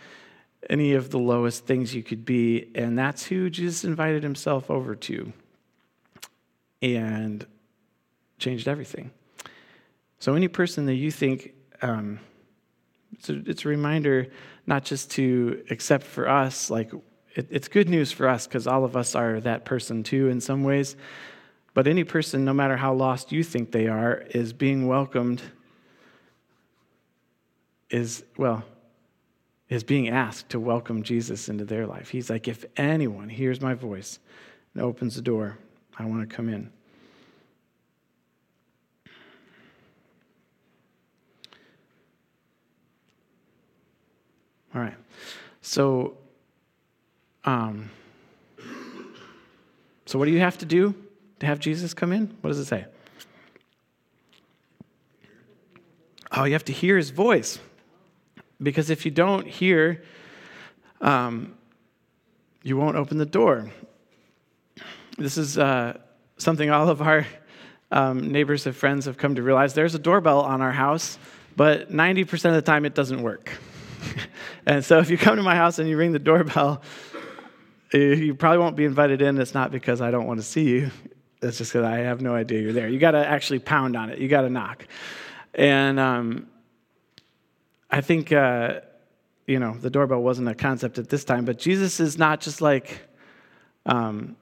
any 0.70 0.96
of 0.96 1.12
the 1.12 1.18
lowest 1.18 1.66
things 1.66 1.96
you 1.96 2.04
could 2.04 2.26
be, 2.26 2.70
and 2.76 3.00
that's 3.00 3.24
who 3.24 3.50
Jesus 3.50 3.86
invited 3.86 4.22
himself 4.22 4.70
over 4.70 4.96
to 4.96 5.32
and 6.82 7.48
changed 8.38 8.68
everything. 8.68 9.12
So, 10.20 10.34
any 10.34 10.50
person 10.50 10.88
that 10.88 10.96
you 10.96 11.10
think, 11.10 11.54
um, 11.82 12.20
it's, 13.14 13.30
a, 13.30 13.50
it's, 13.50 13.64
a, 13.64 13.70
reminder 13.70 14.28
not 14.68 14.84
just 14.84 15.10
to 15.12 15.64
accept 15.70 16.04
for 16.04 16.28
us, 16.28 16.70
like 16.70 16.92
it, 17.34 17.48
it's 17.50 17.70
good 17.70 17.88
news 17.88 18.12
for 18.12 18.28
us 18.28 18.46
because 18.46 18.68
all 18.68 18.84
of 18.84 18.98
us 18.98 19.16
are 19.16 19.40
that 19.40 19.64
person 19.64 20.04
too 20.04 20.28
in 20.28 20.42
some 20.42 20.66
ways. 20.66 20.98
But 21.74 21.88
any 21.88 22.04
person, 22.04 22.44
no 22.44 22.54
matter 22.54 22.76
how 22.76 22.94
lost 22.94 23.32
you 23.32 23.42
think 23.42 23.72
they 23.72 23.88
are, 23.88 24.26
is 24.32 24.52
being 24.52 24.86
welcomed, 24.86 25.42
is, 27.90 28.24
well, 28.38 28.64
is 29.70 29.84
being 29.84 30.10
asked 30.10 30.50
to 30.50 30.60
welcome 30.60 31.04
Jesus 31.04 31.50
into 31.50 31.66
their 31.66 31.86
life. 31.86 32.10
He's 32.10 32.30
like, 32.30 32.48
if 32.48 32.66
anyone 32.76 33.30
hears 33.30 33.62
my 33.62 33.74
voice 33.74 34.20
and 34.74 34.84
opens 34.84 35.16
the 35.16 35.22
door, 35.22 35.58
I 35.98 36.06
want 36.06 36.28
to 36.28 36.36
come 36.36 36.50
in. 36.50 36.72
All 44.74 44.82
right. 44.82 44.96
So, 45.62 46.18
um, 47.44 47.90
so 50.06 50.18
what 50.18 50.26
do 50.26 50.32
you 50.32 50.40
have 50.40 50.58
to 50.60 50.66
do 50.66 50.96
to 51.40 51.46
have 51.46 51.60
Jesus 51.60 51.94
come 51.94 52.12
in? 52.12 52.36
What 52.42 52.50
does 52.50 52.60
it 52.60 52.66
say? 52.66 52.86
Oh, 56.32 56.44
you 56.44 56.54
have 56.54 56.66
to 56.66 56.74
hear 56.74 56.98
his 56.98 57.10
voice. 57.10 57.60
Because 58.62 58.90
if 58.90 59.06
you 59.06 59.12
don't 59.12 59.48
hear, 59.48 60.04
um, 61.02 61.56
you 62.64 62.78
won't 62.78 62.98
open 62.98 63.18
the 63.18 63.26
door. 63.26 63.72
This 65.18 65.38
is 65.38 65.58
uh, 65.58 65.98
something 66.38 66.70
all 66.70 66.90
of 66.90 67.02
our 67.02 67.26
um, 67.92 68.32
neighbors 68.32 68.66
and 68.66 68.76
friends 68.76 69.06
have 69.06 69.18
come 69.18 69.36
to 69.36 69.44
realize. 69.44 69.74
There's 69.74 69.96
a 69.96 70.00
doorbell 70.00 70.42
on 70.42 70.62
our 70.62 70.72
house, 70.72 71.18
but 71.56 71.92
90% 71.92 72.46
of 72.46 72.54
the 72.54 72.62
time 72.62 72.86
it 72.86 72.94
doesn't 72.94 73.22
work. 73.22 73.52
and 74.66 74.84
so 74.84 75.00
if 75.00 75.10
you 75.10 75.18
come 75.18 75.38
to 75.38 75.44
my 75.44 75.56
house 75.56 75.80
and 75.80 75.90
you 75.90 75.98
ring 75.98 76.12
the 76.12 76.20
doorbell, 76.20 76.82
you 77.94 78.36
probably 78.36 78.60
won't 78.60 78.76
be 78.76 78.86
invited 78.86 79.22
in. 79.22 79.38
It's 79.40 79.54
not 79.54 79.72
because 79.72 80.02
I 80.02 80.12
don't 80.12 80.28
want 80.28 80.40
to 80.40 80.46
see 80.46 80.70
you. 80.70 80.92
It's 81.42 81.58
just 81.58 81.72
because 81.72 81.86
I 81.86 82.00
have 82.00 82.22
no 82.22 82.36
idea 82.36 82.62
you're 82.62 82.74
there. 82.74 82.88
You 82.88 83.00
got 83.00 83.12
to 83.12 83.26
actually 83.26 83.60
pound 83.60 83.96
on 83.96 84.10
it. 84.10 84.20
You 84.20 84.28
got 84.28 84.42
to 84.42 84.50
knock. 84.50 84.86
And 85.54 86.00
um, 86.00 86.48
I 87.90 88.02
think, 88.02 88.32
uh, 88.32 88.82
you 89.48 89.60
know, 89.60 89.74
the 89.74 89.90
doorbell 89.90 90.22
wasn't 90.22 90.48
a 90.48 90.56
concept 90.56 90.98
at 91.00 91.10
this 91.10 91.24
time, 91.24 91.46
but 91.46 91.58
Jesus 91.58 92.00
is 92.00 92.18
not 92.18 92.40
just 92.40 92.62
like, 92.62 93.02
um, 93.86 94.36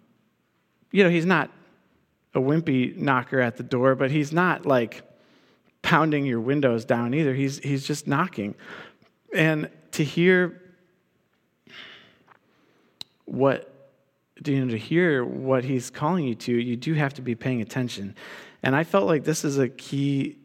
you 0.91 1.03
know, 1.03 1.09
he's 1.09 1.25
not 1.25 1.49
a 2.33 2.39
wimpy 2.39 2.95
knocker 2.95 3.39
at 3.39 3.57
the 3.57 3.63
door, 3.63 3.95
but 3.95 4.11
he's 4.11 4.33
not 4.33 4.65
like 4.65 5.01
pounding 5.81 6.25
your 6.25 6.41
windows 6.41 6.83
down 6.83 7.13
either. 7.13 7.33
He's, 7.33 7.59
he's 7.59 7.85
just 7.87 8.07
knocking. 8.07 8.55
And 9.33 9.69
to 9.91 10.03
hear 10.03 10.61
what, 13.25 13.73
you 14.45 14.65
know, 14.65 14.71
to 14.71 14.77
hear 14.77 15.23
what 15.23 15.63
he's 15.63 15.89
calling 15.89 16.25
you 16.25 16.35
to, 16.35 16.51
you 16.51 16.75
do 16.75 16.93
have 16.93 17.13
to 17.15 17.21
be 17.21 17.35
paying 17.35 17.61
attention. 17.61 18.15
And 18.61 18.75
I 18.75 18.83
felt 18.83 19.07
like 19.07 19.23
this 19.23 19.45
is 19.45 19.57
a 19.57 19.69
key 19.69 20.37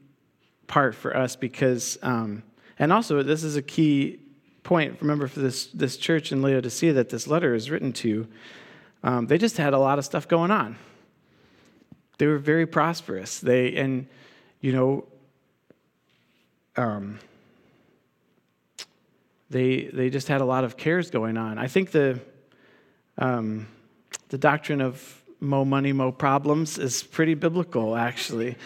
part 0.67 0.95
for 0.95 1.17
us 1.17 1.35
because, 1.35 1.99
um, 2.03 2.43
and 2.83 2.93
also 2.93 3.23
this 3.23 3.45
is 3.45 3.55
a 3.55 3.63
key 3.63 4.19
point. 4.65 4.99
Remember, 5.01 5.29
for 5.29 5.39
this 5.39 5.67
this 5.67 5.97
church 5.97 6.33
in 6.33 6.43
Laodicea 6.43 6.93
that 6.95 7.11
this 7.11 7.29
letter 7.29 7.55
is 7.55 7.71
written 7.71 7.93
to, 7.93 8.27
um, 9.05 9.27
they 9.29 9.39
just 9.39 9.57
had 9.57 9.73
a 9.73 9.79
lot 9.79 10.01
of 10.01 10.05
stuff 10.05 10.27
going 10.27 10.51
on. 10.51 10.77
They 12.19 12.27
were 12.27 12.39
very 12.39 12.67
prosperous. 12.67 13.39
They 13.39 13.77
and 13.77 14.09
you 14.61 14.73
know. 14.73 15.07
Um, 16.77 17.19
they, 19.51 19.91
they 19.93 20.09
just 20.09 20.29
had 20.29 20.41
a 20.41 20.47
lot 20.47 20.65
of 20.65 20.79
cares 20.79 21.11
going 21.11 21.37
on. 21.37 21.59
I 21.59 21.67
think 21.67 21.91
the, 21.91 22.19
um, 23.19 23.69
the 24.31 24.39
doctrine 24.39 24.81
of 24.81 25.23
mo 25.41 25.63
money, 25.67 25.93
mo 25.93 26.11
problems 26.11 26.79
is 26.79 27.03
pretty 27.03 27.35
biblical, 27.35 27.95
actually. 27.95 28.57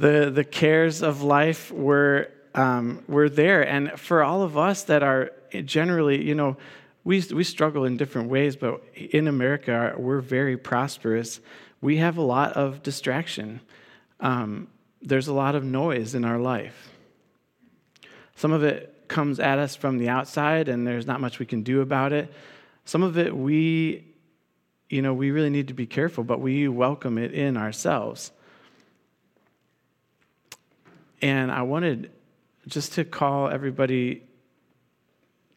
The, 0.00 0.30
the 0.30 0.44
cares 0.44 1.02
of 1.02 1.22
life 1.22 1.70
were, 1.70 2.30
um, 2.54 3.04
were 3.06 3.28
there. 3.28 3.68
And 3.68 4.00
for 4.00 4.22
all 4.22 4.42
of 4.42 4.56
us 4.56 4.84
that 4.84 5.02
are 5.02 5.30
generally, 5.66 6.24
you 6.24 6.34
know, 6.34 6.56
we, 7.04 7.22
we 7.34 7.44
struggle 7.44 7.84
in 7.84 7.98
different 7.98 8.30
ways, 8.30 8.56
but 8.56 8.82
in 8.94 9.28
America, 9.28 9.94
we're 9.98 10.22
very 10.22 10.56
prosperous. 10.56 11.40
We 11.82 11.98
have 11.98 12.16
a 12.16 12.22
lot 12.22 12.54
of 12.54 12.82
distraction. 12.82 13.60
Um, 14.20 14.68
there's 15.02 15.28
a 15.28 15.34
lot 15.34 15.54
of 15.54 15.64
noise 15.64 16.14
in 16.14 16.24
our 16.24 16.38
life. 16.38 16.90
Some 18.36 18.52
of 18.52 18.64
it 18.64 19.04
comes 19.06 19.38
at 19.38 19.58
us 19.58 19.76
from 19.76 19.98
the 19.98 20.08
outside, 20.08 20.68
and 20.68 20.86
there's 20.86 21.06
not 21.06 21.20
much 21.20 21.38
we 21.38 21.46
can 21.46 21.62
do 21.62 21.82
about 21.82 22.14
it. 22.14 22.32
Some 22.86 23.02
of 23.02 23.18
it 23.18 23.36
we, 23.36 24.06
you 24.88 25.02
know, 25.02 25.12
we 25.12 25.30
really 25.30 25.50
need 25.50 25.68
to 25.68 25.74
be 25.74 25.86
careful, 25.86 26.24
but 26.24 26.40
we 26.40 26.68
welcome 26.68 27.18
it 27.18 27.34
in 27.34 27.58
ourselves. 27.58 28.32
And 31.22 31.50
I 31.50 31.62
wanted 31.62 32.10
just 32.66 32.94
to 32.94 33.04
call 33.04 33.48
everybody 33.48 34.22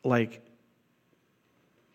like 0.04 0.42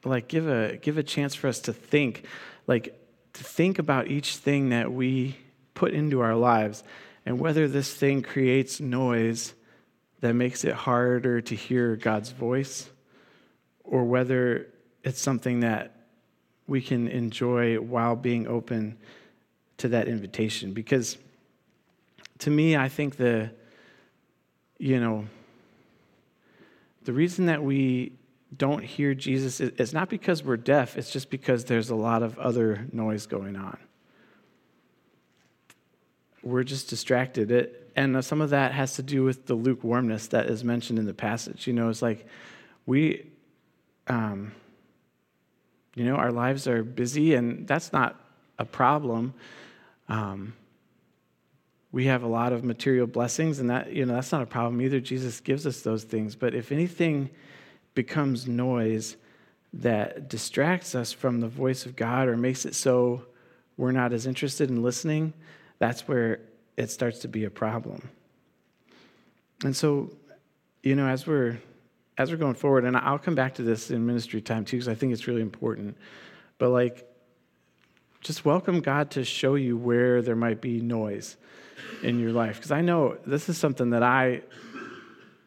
like 0.04 0.28
give 0.28 0.48
a 0.48 0.76
give 0.76 0.96
a 0.96 1.02
chance 1.02 1.34
for 1.34 1.48
us 1.48 1.60
to 1.60 1.72
think, 1.72 2.24
like 2.66 2.98
to 3.34 3.44
think 3.44 3.78
about 3.78 4.08
each 4.08 4.36
thing 4.36 4.70
that 4.70 4.92
we 4.92 5.36
put 5.74 5.92
into 5.92 6.20
our 6.20 6.34
lives 6.34 6.82
and 7.26 7.38
whether 7.38 7.68
this 7.68 7.92
thing 7.94 8.22
creates 8.22 8.80
noise 8.80 9.54
that 10.20 10.34
makes 10.34 10.64
it 10.64 10.72
harder 10.72 11.40
to 11.40 11.54
hear 11.54 11.94
God's 11.96 12.30
voice 12.30 12.88
or 13.84 14.04
whether 14.04 14.66
it's 15.04 15.20
something 15.20 15.60
that 15.60 15.94
we 16.66 16.80
can 16.82 17.08
enjoy 17.08 17.76
while 17.76 18.16
being 18.16 18.46
open 18.46 18.98
to 19.78 19.88
that 19.88 20.08
invitation. 20.08 20.72
Because 20.72 21.16
to 22.40 22.50
me 22.50 22.76
I 22.76 22.88
think 22.88 23.16
the 23.16 23.50
you 24.78 25.00
know 25.00 25.26
the 27.02 27.12
reason 27.12 27.46
that 27.46 27.62
we 27.62 28.12
don't 28.56 28.82
hear 28.82 29.14
Jesus 29.14 29.60
is 29.60 29.92
not 29.92 30.08
because 30.08 30.42
we're 30.42 30.56
deaf, 30.56 30.96
it's 30.96 31.10
just 31.10 31.30
because 31.30 31.64
there's 31.64 31.90
a 31.90 31.94
lot 31.94 32.22
of 32.22 32.38
other 32.38 32.86
noise 32.92 33.26
going 33.26 33.56
on. 33.56 33.78
We're 36.42 36.64
just 36.64 36.88
distracted. 36.88 37.50
It, 37.50 37.92
and 37.94 38.24
some 38.24 38.40
of 38.40 38.50
that 38.50 38.72
has 38.72 38.94
to 38.94 39.02
do 39.02 39.22
with 39.22 39.46
the 39.46 39.54
lukewarmness 39.54 40.28
that 40.28 40.46
is 40.46 40.64
mentioned 40.64 40.98
in 40.98 41.04
the 41.04 41.14
passage. 41.14 41.66
You 41.66 41.72
know, 41.72 41.88
it's 41.88 42.00
like 42.00 42.26
we, 42.86 43.26
um, 44.06 44.52
you 45.94 46.04
know, 46.04 46.14
our 46.14 46.30
lives 46.30 46.66
are 46.68 46.82
busy, 46.82 47.34
and 47.34 47.66
that's 47.66 47.92
not 47.92 48.18
a 48.58 48.64
problem. 48.64 49.34
Um, 50.08 50.54
we 51.90 52.06
have 52.06 52.22
a 52.22 52.26
lot 52.26 52.52
of 52.52 52.64
material 52.64 53.06
blessings, 53.06 53.58
and 53.58 53.70
that, 53.70 53.92
you 53.92 54.04
know, 54.04 54.14
that's 54.14 54.32
not 54.32 54.42
a 54.42 54.46
problem 54.46 54.80
either. 54.82 55.00
Jesus 55.00 55.40
gives 55.40 55.66
us 55.66 55.80
those 55.80 56.04
things. 56.04 56.34
But 56.34 56.54
if 56.54 56.70
anything, 56.70 57.30
becomes 57.98 58.46
noise 58.46 59.16
that 59.72 60.28
distracts 60.28 60.94
us 60.94 61.12
from 61.12 61.40
the 61.40 61.48
voice 61.48 61.84
of 61.84 61.96
God 61.96 62.28
or 62.28 62.36
makes 62.36 62.64
it 62.64 62.76
so 62.76 63.24
we're 63.76 63.90
not 63.90 64.12
as 64.12 64.24
interested 64.24 64.70
in 64.70 64.84
listening, 64.84 65.32
that's 65.80 66.06
where 66.06 66.38
it 66.76 66.92
starts 66.92 67.18
to 67.20 67.28
be 67.28 67.44
a 67.44 67.50
problem. 67.50 68.08
And 69.64 69.74
so, 69.74 70.12
you 70.84 70.94
know, 70.94 71.08
as 71.08 71.26
we're 71.26 71.58
as 72.18 72.30
we're 72.30 72.36
going 72.36 72.54
forward, 72.54 72.84
and 72.84 72.96
I'll 72.96 73.18
come 73.18 73.34
back 73.34 73.54
to 73.54 73.62
this 73.62 73.90
in 73.90 74.06
ministry 74.06 74.40
time 74.40 74.64
too, 74.64 74.76
because 74.76 74.88
I 74.88 74.94
think 74.94 75.12
it's 75.12 75.26
really 75.26 75.42
important. 75.42 75.96
But 76.58 76.70
like, 76.70 77.04
just 78.20 78.44
welcome 78.44 78.80
God 78.80 79.10
to 79.12 79.24
show 79.24 79.56
you 79.56 79.76
where 79.76 80.22
there 80.22 80.36
might 80.36 80.60
be 80.60 80.80
noise 80.80 81.36
in 82.02 82.18
your 82.18 82.32
life, 82.32 82.56
because 82.56 82.70
I 82.70 82.80
know 82.80 83.18
this 83.26 83.48
is 83.48 83.58
something 83.58 83.90
that 83.90 84.02
I 84.02 84.42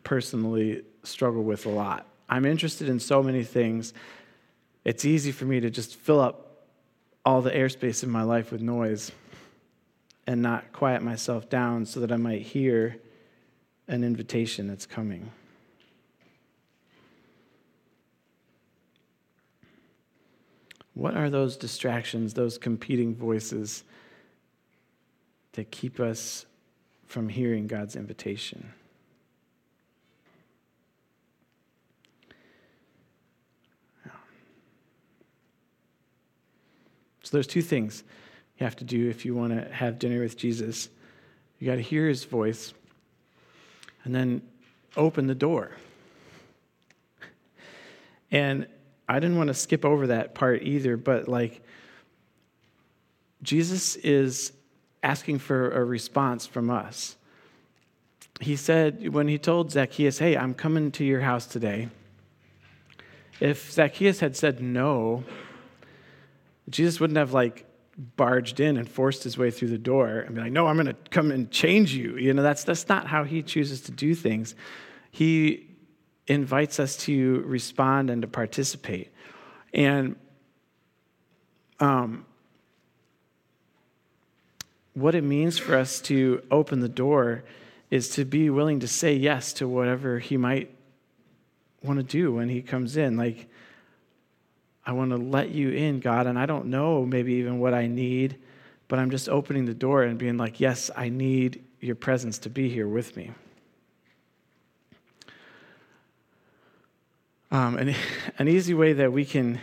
personally 0.03 0.83
struggle 1.03 1.43
with 1.43 1.65
a 1.65 1.69
lot. 1.69 2.07
I'm 2.29 2.45
interested 2.45 2.89
in 2.89 2.99
so 2.99 3.21
many 3.21 3.43
things. 3.43 3.93
It's 4.85 5.05
easy 5.05 5.31
for 5.31 5.45
me 5.45 5.59
to 5.59 5.69
just 5.69 5.95
fill 5.95 6.19
up 6.19 6.65
all 7.25 7.41
the 7.41 7.51
airspace 7.51 8.03
in 8.03 8.09
my 8.09 8.23
life 8.23 8.51
with 8.51 8.61
noise 8.61 9.11
and 10.25 10.41
not 10.41 10.71
quiet 10.73 11.01
myself 11.01 11.49
down 11.49 11.85
so 11.85 11.99
that 11.99 12.11
I 12.11 12.17
might 12.17 12.41
hear 12.41 12.97
an 13.87 14.03
invitation 14.03 14.67
that's 14.67 14.85
coming. 14.85 15.31
What 20.93 21.15
are 21.15 21.29
those 21.29 21.57
distractions, 21.57 22.33
those 22.33 22.57
competing 22.57 23.15
voices 23.15 23.83
that 25.53 25.71
keep 25.71 25.99
us 25.99 26.45
from 27.05 27.29
hearing 27.29 27.67
God's 27.67 27.95
invitation? 27.95 28.73
So 37.23 37.37
there's 37.37 37.47
two 37.47 37.61
things 37.61 38.03
you 38.57 38.65
have 38.65 38.75
to 38.75 38.83
do 38.83 39.09
if 39.09 39.23
you 39.25 39.33
want 39.33 39.53
to 39.53 39.73
have 39.73 39.99
dinner 39.99 40.19
with 40.19 40.37
Jesus. 40.37 40.89
You 41.59 41.67
got 41.67 41.75
to 41.75 41.81
hear 41.81 42.07
his 42.09 42.25
voice 42.25 42.73
and 44.03 44.13
then 44.13 44.41
open 44.97 45.27
the 45.27 45.35
door. 45.35 45.71
And 48.31 48.67
I 49.07 49.19
didn't 49.19 49.37
want 49.37 49.47
to 49.47 49.53
skip 49.53 49.85
over 49.85 50.07
that 50.07 50.35
part 50.35 50.63
either, 50.63 50.97
but 50.97 51.27
like 51.27 51.61
Jesus 53.43 53.95
is 53.95 54.51
asking 55.03 55.39
for 55.39 55.71
a 55.71 55.83
response 55.83 56.45
from 56.45 56.69
us. 56.69 57.15
He 58.39 58.55
said 58.55 59.09
when 59.09 59.27
he 59.27 59.37
told 59.37 59.71
Zacchaeus, 59.71 60.19
Hey, 60.19 60.35
I'm 60.35 60.53
coming 60.53 60.91
to 60.93 61.03
your 61.03 61.21
house 61.21 61.45
today. 61.45 61.89
If 63.39 63.71
Zacchaeus 63.71 64.19
had 64.19 64.35
said 64.35 64.61
no, 64.61 65.23
Jesus 66.69 66.99
wouldn't 66.99 67.17
have 67.17 67.33
like 67.33 67.65
barged 67.97 68.59
in 68.59 68.77
and 68.77 68.89
forced 68.89 69.23
his 69.23 69.37
way 69.37 69.51
through 69.51 69.69
the 69.69 69.77
door 69.77 70.19
and 70.19 70.35
be 70.35 70.41
like, 70.41 70.51
"No, 70.51 70.67
I'm 70.67 70.75
going 70.75 70.87
to 70.87 70.95
come 71.09 71.31
and 71.31 71.51
change 71.51 71.93
you." 71.93 72.17
You 72.17 72.33
know, 72.33 72.41
that's 72.43 72.63
that's 72.63 72.87
not 72.87 73.07
how 73.07 73.23
he 73.23 73.41
chooses 73.41 73.81
to 73.81 73.91
do 73.91 74.15
things. 74.15 74.55
He 75.11 75.67
invites 76.27 76.79
us 76.79 76.95
to 76.97 77.41
respond 77.45 78.09
and 78.09 78.21
to 78.21 78.27
participate. 78.27 79.11
And 79.73 80.15
um, 81.79 82.25
what 84.93 85.15
it 85.15 85.23
means 85.23 85.57
for 85.57 85.75
us 85.75 86.01
to 86.01 86.43
open 86.51 86.79
the 86.79 86.89
door 86.89 87.43
is 87.89 88.09
to 88.09 88.25
be 88.25 88.49
willing 88.49 88.79
to 88.79 88.87
say 88.87 89.13
yes 89.13 89.53
to 89.53 89.67
whatever 89.67 90.19
he 90.19 90.37
might 90.37 90.73
want 91.83 91.97
to 91.99 92.03
do 92.03 92.33
when 92.33 92.49
he 92.49 92.61
comes 92.61 92.97
in. 92.97 93.17
Like, 93.17 93.47
I 94.85 94.93
want 94.93 95.11
to 95.11 95.17
let 95.17 95.49
you 95.49 95.69
in, 95.69 95.99
God, 95.99 96.27
and 96.27 96.37
I 96.37 96.45
don't 96.45 96.67
know 96.67 97.05
maybe 97.05 97.33
even 97.33 97.59
what 97.59 97.73
I 97.73 97.87
need, 97.87 98.37
but 98.87 98.99
I'm 98.99 99.11
just 99.11 99.29
opening 99.29 99.65
the 99.65 99.73
door 99.73 100.03
and 100.03 100.17
being 100.17 100.37
like, 100.37 100.59
yes, 100.59 100.89
I 100.95 101.09
need 101.09 101.63
your 101.79 101.95
presence 101.95 102.39
to 102.39 102.49
be 102.49 102.69
here 102.69 102.87
with 102.87 103.15
me. 103.15 103.31
Um, 107.51 107.77
an, 107.77 107.95
an 108.39 108.47
easy 108.47 108.73
way 108.73 108.93
that 108.93 109.11
we 109.11 109.25
can 109.25 109.59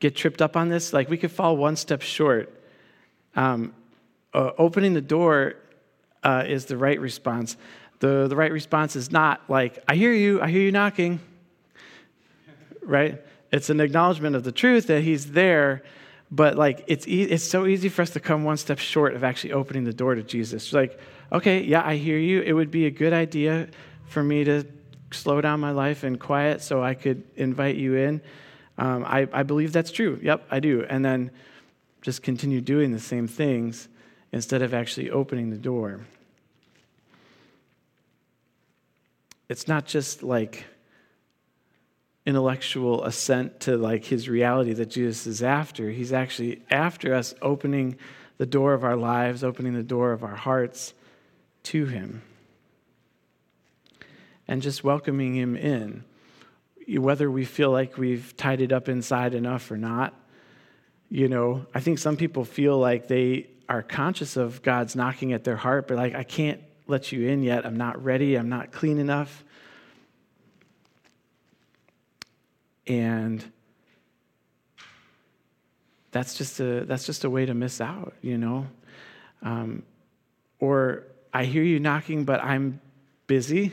get 0.00 0.16
tripped 0.16 0.42
up 0.42 0.56
on 0.56 0.68
this, 0.68 0.92
like 0.92 1.08
we 1.08 1.16
could 1.16 1.32
fall 1.32 1.56
one 1.56 1.76
step 1.76 2.02
short. 2.02 2.52
Um, 3.36 3.72
uh, 4.34 4.50
opening 4.58 4.94
the 4.94 5.00
door 5.00 5.54
uh, 6.22 6.44
is 6.46 6.66
the 6.66 6.76
right 6.76 7.00
response. 7.00 7.56
The, 8.00 8.26
the 8.28 8.36
right 8.36 8.52
response 8.52 8.96
is 8.96 9.10
not 9.10 9.42
like, 9.48 9.82
I 9.88 9.94
hear 9.94 10.12
you, 10.12 10.42
I 10.42 10.50
hear 10.50 10.62
you 10.62 10.72
knocking, 10.72 11.20
right? 12.82 13.22
It's 13.52 13.70
an 13.70 13.80
acknowledgement 13.80 14.34
of 14.34 14.42
the 14.42 14.52
truth 14.52 14.88
that 14.88 15.02
he's 15.02 15.32
there, 15.32 15.82
but 16.30 16.56
like 16.56 16.84
it's 16.88 17.06
e- 17.06 17.22
it's 17.22 17.44
so 17.44 17.66
easy 17.66 17.88
for 17.88 18.02
us 18.02 18.10
to 18.10 18.20
come 18.20 18.42
one 18.42 18.56
step 18.56 18.78
short 18.78 19.14
of 19.14 19.22
actually 19.22 19.52
opening 19.52 19.84
the 19.84 19.92
door 19.92 20.16
to 20.16 20.22
Jesus. 20.22 20.72
Like, 20.72 20.98
okay, 21.30 21.62
yeah, 21.62 21.86
I 21.86 21.96
hear 21.96 22.18
you. 22.18 22.42
It 22.42 22.52
would 22.52 22.70
be 22.70 22.86
a 22.86 22.90
good 22.90 23.12
idea 23.12 23.68
for 24.06 24.22
me 24.22 24.42
to 24.44 24.64
slow 25.12 25.40
down 25.40 25.60
my 25.60 25.70
life 25.70 26.02
and 26.02 26.18
quiet 26.18 26.62
so 26.62 26.82
I 26.82 26.94
could 26.94 27.22
invite 27.36 27.76
you 27.76 27.94
in. 27.94 28.20
Um, 28.76 29.04
I, 29.06 29.28
I 29.32 29.44
believe 29.44 29.72
that's 29.72 29.92
true. 29.92 30.18
Yep, 30.20 30.46
I 30.50 30.58
do. 30.58 30.84
And 30.88 31.04
then 31.04 31.30
just 32.02 32.22
continue 32.22 32.60
doing 32.60 32.90
the 32.90 32.98
same 32.98 33.28
things 33.28 33.88
instead 34.34 34.62
of 34.62 34.74
actually 34.74 35.12
opening 35.12 35.50
the 35.50 35.56
door. 35.56 36.00
It's 39.48 39.68
not 39.68 39.86
just 39.86 40.24
like 40.24 40.64
intellectual 42.26 43.04
assent 43.04 43.60
to 43.60 43.76
like 43.76 44.04
his 44.04 44.28
reality 44.28 44.72
that 44.72 44.90
Jesus 44.90 45.28
is 45.28 45.40
after. 45.40 45.88
He's 45.88 46.12
actually 46.12 46.62
after 46.68 47.14
us 47.14 47.32
opening 47.42 47.96
the 48.36 48.44
door 48.44 48.74
of 48.74 48.82
our 48.82 48.96
lives, 48.96 49.44
opening 49.44 49.74
the 49.74 49.84
door 49.84 50.10
of 50.10 50.24
our 50.24 50.34
hearts 50.34 50.94
to 51.64 51.86
him. 51.86 52.22
And 54.48 54.62
just 54.62 54.82
welcoming 54.82 55.36
him 55.36 55.54
in, 55.56 56.02
whether 56.88 57.30
we 57.30 57.44
feel 57.44 57.70
like 57.70 57.96
we've 57.96 58.36
tied 58.36 58.60
it 58.60 58.72
up 58.72 58.88
inside 58.88 59.32
enough 59.32 59.70
or 59.70 59.76
not. 59.76 60.12
You 61.08 61.28
know, 61.28 61.66
I 61.72 61.78
think 61.78 62.00
some 62.00 62.16
people 62.16 62.44
feel 62.44 62.76
like 62.76 63.06
they 63.06 63.53
are 63.68 63.82
conscious 63.82 64.36
of 64.36 64.62
God's 64.62 64.94
knocking 64.94 65.32
at 65.32 65.44
their 65.44 65.56
heart, 65.56 65.88
but 65.88 65.96
like, 65.96 66.14
I 66.14 66.22
can't 66.22 66.60
let 66.86 67.12
you 67.12 67.28
in 67.28 67.42
yet. 67.42 67.64
I'm 67.64 67.76
not 67.76 68.02
ready. 68.02 68.36
I'm 68.36 68.48
not 68.48 68.72
clean 68.72 68.98
enough. 68.98 69.44
and 72.86 73.44
that's 76.10 76.36
just 76.36 76.60
a 76.60 76.84
that's 76.84 77.06
just 77.06 77.24
a 77.24 77.30
way 77.30 77.46
to 77.46 77.54
miss 77.54 77.80
out 77.80 78.14
you 78.20 78.38
know 78.38 78.66
um, 79.42 79.82
or 80.60 81.04
i 81.32 81.44
hear 81.44 81.62
you 81.62 81.80
knocking 81.80 82.24
but 82.24 82.42
i'm 82.42 82.80
busy 83.26 83.72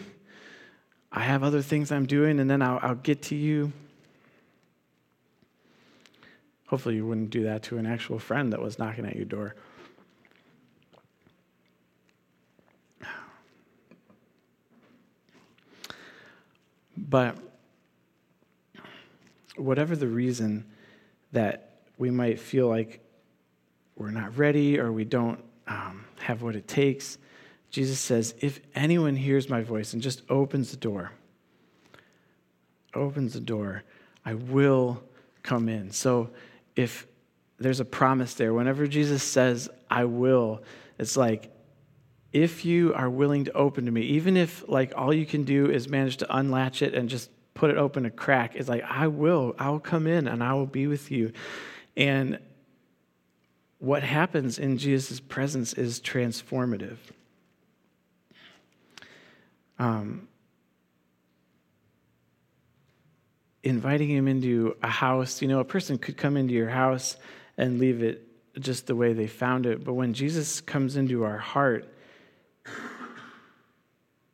i 1.12 1.21
have 1.21 1.43
other 1.43 1.62
things 1.62 1.91
i'm 1.91 2.06
doing 2.06 2.39
and 2.39 2.49
then 2.49 2.62
i'll, 2.62 2.80
I'll 2.82 2.95
get 2.95 3.23
to 3.23 3.36
you 3.36 3.71
hopefully 6.67 6.95
you 6.95 7.06
wouldn't 7.06 7.32
do 7.32 7.43
that 7.43 7.63
to 7.63 7.77
an 7.77 7.86
actual 7.86 8.17
friend 8.17 8.54
that 8.54 8.62
was 8.62 8.80
knocking 8.80 9.06
at 9.06 9.15
your 9.15 9.25
door 9.25 9.56
but 17.10 17.38
whatever 19.56 19.96
the 19.96 20.08
reason 20.08 20.66
that 21.32 21.82
we 21.98 22.12
might 22.12 22.40
feel 22.40 22.68
like 22.68 23.00
we're 23.96 24.12
not 24.12 24.38
ready 24.38 24.80
or 24.80 24.92
we 24.92 25.04
don't 25.06 25.44
um, 25.68 26.06
have 26.20 26.42
what 26.42 26.56
it 26.56 26.68
takes, 26.68 27.18
Jesus 27.70 28.00
says, 28.00 28.36
if 28.40 28.60
anyone 28.76 29.16
hears 29.16 29.50
my 29.50 29.62
voice 29.62 29.94
and 29.94 30.02
just 30.02 30.22
opens 30.30 30.72
the 30.72 30.78
door, 30.78 31.12
opens 32.94 33.34
the 33.34 33.40
door, 33.40 33.84
I 34.26 34.34
will 34.34 35.02
come 35.44 35.70
in. 35.70 35.92
So 35.92 36.30
if 36.76 37.08
there's 37.60 37.80
a 37.80 37.86
promise 37.86 38.34
there, 38.34 38.54
whenever 38.54 38.88
Jesus 38.88 39.24
says, 39.24 39.70
I 39.90 40.06
will, 40.06 40.64
it's 40.98 41.16
like, 41.16 41.52
if 42.34 42.63
you 42.63 42.94
are 42.94 43.10
willing 43.10 43.46
to 43.46 43.54
open 43.54 43.86
to 43.86 43.91
me, 43.91 44.02
even 44.02 44.38
if 44.38 44.67
like 44.67 44.94
all 44.96 45.13
you 45.13 45.26
can 45.26 45.44
do 45.44 45.70
is 45.70 45.89
manage 45.89 46.17
to 46.17 46.36
unlatch 46.36 46.82
it 46.82 46.94
and 46.94 47.10
just 47.10 47.30
put 47.54 47.70
it 47.70 47.78
open 47.78 48.06
a 48.06 48.10
crack, 48.10 48.56
it's 48.56 48.70
like, 48.70 48.84
I 48.84 49.08
will, 49.08 49.56
I'll 49.60 49.80
come 49.80 50.08
in 50.08 50.28
and 50.28 50.44
I 50.44 50.54
will 50.54 50.65
be 50.65 50.88
with 50.88 51.12
you. 51.12 51.34
And 51.98 52.39
what 53.80 54.04
happens 54.04 54.60
in 54.60 54.78
Jesus' 54.78 55.20
presence 55.20 55.74
is 55.74 56.00
transformative. 56.00 56.98
Um, 59.80 60.28
inviting 63.63 64.10
him 64.10 64.28
into 64.28 64.78
a 64.82 64.88
house, 64.88 65.41
you 65.41 65.48
know, 65.48 65.60
a 65.60 65.65
person 65.65 65.98
could 65.98 66.15
come 66.15 66.38
into 66.38 66.54
your 66.54 66.70
house 66.70 67.17
and 67.58 67.80
leave 67.80 68.02
it 68.04 68.28
just 68.60 68.88
the 68.88 68.96
way 68.96 69.13
they 69.13 69.28
found 69.28 69.65
it. 69.65 69.84
But 69.84 69.94
when 69.94 70.13
Jesus 70.13 70.62
comes 70.62 70.96
into 70.96 71.24
our 71.24 71.38
heart, 71.38 71.91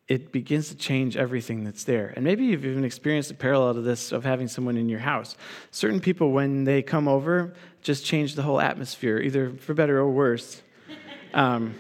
it 0.08 0.32
begins 0.32 0.70
to 0.70 0.76
change 0.76 1.18
everything 1.18 1.64
that's 1.64 1.84
there. 1.84 2.14
And 2.16 2.24
maybe 2.24 2.46
you've 2.46 2.66
even 2.66 2.86
experienced 2.86 3.30
a 3.30 3.34
parallel 3.34 3.74
to 3.74 3.82
this 3.82 4.12
of 4.12 4.24
having 4.24 4.48
someone 4.48 4.78
in 4.78 4.88
your 4.88 5.00
house. 5.00 5.36
Certain 5.72 6.00
people, 6.00 6.32
when 6.32 6.64
they 6.64 6.82
come 6.82 7.08
over, 7.08 7.54
just 7.82 8.06
change 8.06 8.36
the 8.36 8.42
whole 8.42 8.62
atmosphere, 8.62 9.20
either 9.20 9.52
for 9.52 9.74
better 9.74 9.98
or 9.98 10.10
worse. 10.10 10.62
Um, 11.34 11.76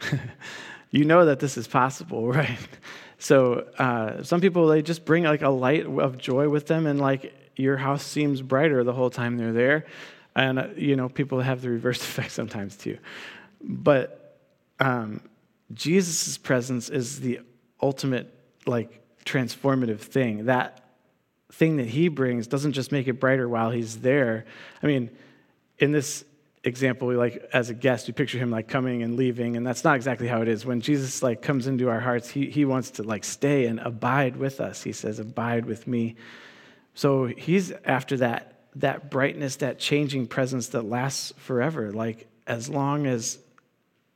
you 0.90 1.04
know 1.04 1.24
that 1.24 1.40
this 1.40 1.56
is 1.56 1.66
possible, 1.66 2.28
right? 2.32 2.58
So 3.18 3.66
uh, 3.78 4.22
some 4.22 4.40
people 4.40 4.68
they 4.68 4.82
just 4.82 5.04
bring 5.04 5.24
like 5.24 5.42
a 5.42 5.48
light 5.48 5.86
of 5.86 6.18
joy 6.18 6.48
with 6.48 6.66
them, 6.66 6.86
and 6.86 7.00
like 7.00 7.34
your 7.56 7.78
house 7.78 8.04
seems 8.04 8.42
brighter 8.42 8.84
the 8.84 8.92
whole 8.92 9.10
time 9.10 9.38
they're 9.38 9.52
there. 9.52 9.86
And 10.36 10.58
uh, 10.58 10.68
you 10.76 10.94
know 10.94 11.08
people 11.08 11.40
have 11.40 11.62
the 11.62 11.70
reverse 11.70 12.00
effect 12.02 12.32
sometimes 12.32 12.76
too. 12.76 12.98
But 13.62 14.36
um, 14.78 15.22
Jesus' 15.72 16.38
presence 16.38 16.88
is 16.88 17.20
the 17.20 17.40
ultimate, 17.80 18.34
like, 18.66 19.00
transformative 19.24 20.00
thing. 20.00 20.46
That 20.46 20.84
thing 21.52 21.76
that 21.76 21.86
he 21.86 22.08
brings 22.08 22.46
doesn't 22.46 22.72
just 22.72 22.92
make 22.92 23.08
it 23.08 23.14
brighter 23.14 23.48
while 23.48 23.70
he's 23.70 23.98
there. 24.00 24.46
I 24.82 24.86
mean, 24.86 25.10
in 25.78 25.92
this 25.92 26.24
example, 26.64 27.08
we 27.08 27.16
like 27.16 27.48
as 27.52 27.70
a 27.70 27.74
guest, 27.74 28.08
you 28.08 28.14
picture 28.14 28.38
him 28.38 28.50
like 28.50 28.68
coming 28.68 29.02
and 29.02 29.16
leaving, 29.16 29.56
and 29.56 29.66
that's 29.66 29.84
not 29.84 29.96
exactly 29.96 30.28
how 30.28 30.42
it 30.42 30.48
is. 30.48 30.64
When 30.64 30.80
Jesus 30.80 31.22
like 31.22 31.42
comes 31.42 31.66
into 31.66 31.88
our 31.88 32.00
hearts, 32.00 32.30
he, 32.30 32.50
he 32.50 32.64
wants 32.64 32.92
to 32.92 33.02
like 33.02 33.24
stay 33.24 33.66
and 33.66 33.80
abide 33.80 34.36
with 34.36 34.60
us. 34.60 34.82
He 34.82 34.92
says, 34.92 35.18
Abide 35.18 35.66
with 35.66 35.86
me. 35.86 36.16
So 36.94 37.26
he's 37.26 37.72
after 37.84 38.16
that 38.18 38.46
that 38.76 39.10
brightness, 39.10 39.56
that 39.56 39.78
changing 39.78 40.28
presence 40.28 40.68
that 40.68 40.82
lasts 40.82 41.32
forever, 41.36 41.92
like 41.92 42.28
as 42.46 42.68
long 42.68 43.06
as 43.06 43.38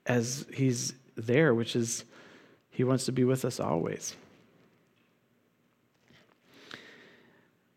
as 0.07 0.47
he's 0.53 0.93
there, 1.17 1.55
which 1.55 1.77
is 1.77 2.05
He 2.71 2.85
wants 2.85 3.05
to 3.07 3.13
be 3.13 3.25
with 3.25 3.45
us 3.45 3.61
always. 3.61 4.17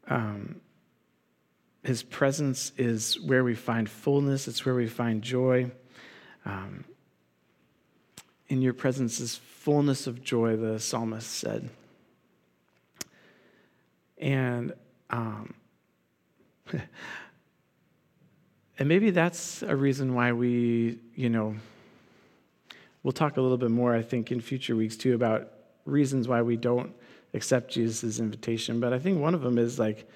Um, 0.09 0.61
his 1.83 2.03
presence 2.03 2.71
is 2.77 3.19
where 3.19 3.43
we 3.43 3.55
find 3.55 3.89
fullness, 3.89 4.47
it's 4.47 4.65
where 4.65 4.75
we 4.75 4.87
find 4.87 5.21
joy. 5.21 5.71
Um, 6.45 6.83
in 8.49 8.61
your 8.61 8.73
presence 8.73 9.19
is 9.19 9.35
fullness 9.35 10.07
of 10.07 10.23
joy, 10.23 10.55
the 10.55 10.79
psalmist 10.79 11.29
said. 11.29 11.69
And 14.17 14.73
um, 15.09 15.53
and 18.79 18.89
maybe 18.89 19.11
that's 19.11 19.61
a 19.61 19.75
reason 19.75 20.13
why 20.13 20.31
we, 20.33 20.99
you 21.15 21.29
know, 21.29 21.55
We'll 23.07 23.13
talk 23.13 23.37
a 23.37 23.41
little 23.41 23.57
bit 23.57 23.71
more, 23.71 23.95
I 23.95 24.01
think, 24.01 24.33
in 24.33 24.41
future 24.41 24.75
weeks 24.75 24.97
too 24.97 25.15
about 25.15 25.49
reasons 25.85 26.27
why 26.27 26.41
we 26.41 26.57
don't 26.57 26.93
accept 27.33 27.71
Jesus' 27.71 28.19
invitation. 28.19 28.81
But 28.81 28.91
I 28.91 28.99
think 28.99 29.21
one 29.21 29.33
of 29.33 29.39
them 29.39 29.57
is 29.57 29.79
like, 29.79 30.09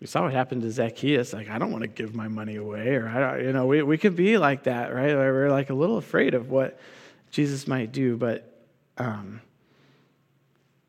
we 0.00 0.06
saw 0.06 0.22
what 0.22 0.32
happened 0.32 0.62
to 0.62 0.70
Zacchaeus. 0.70 1.34
Like, 1.34 1.50
I 1.50 1.58
don't 1.58 1.70
want 1.70 1.82
to 1.82 1.88
give 1.88 2.14
my 2.14 2.28
money 2.28 2.56
away, 2.56 2.94
or 2.94 3.06
I 3.06 3.20
don't, 3.20 3.44
you 3.44 3.52
know, 3.52 3.66
we, 3.66 3.82
we 3.82 3.98
could 3.98 4.16
be 4.16 4.38
like 4.38 4.62
that, 4.62 4.94
right? 4.94 5.14
We're 5.14 5.50
like 5.50 5.68
a 5.68 5.74
little 5.74 5.98
afraid 5.98 6.32
of 6.32 6.48
what 6.48 6.80
Jesus 7.30 7.68
might 7.68 7.92
do, 7.92 8.16
but 8.16 8.64
um, 8.96 9.42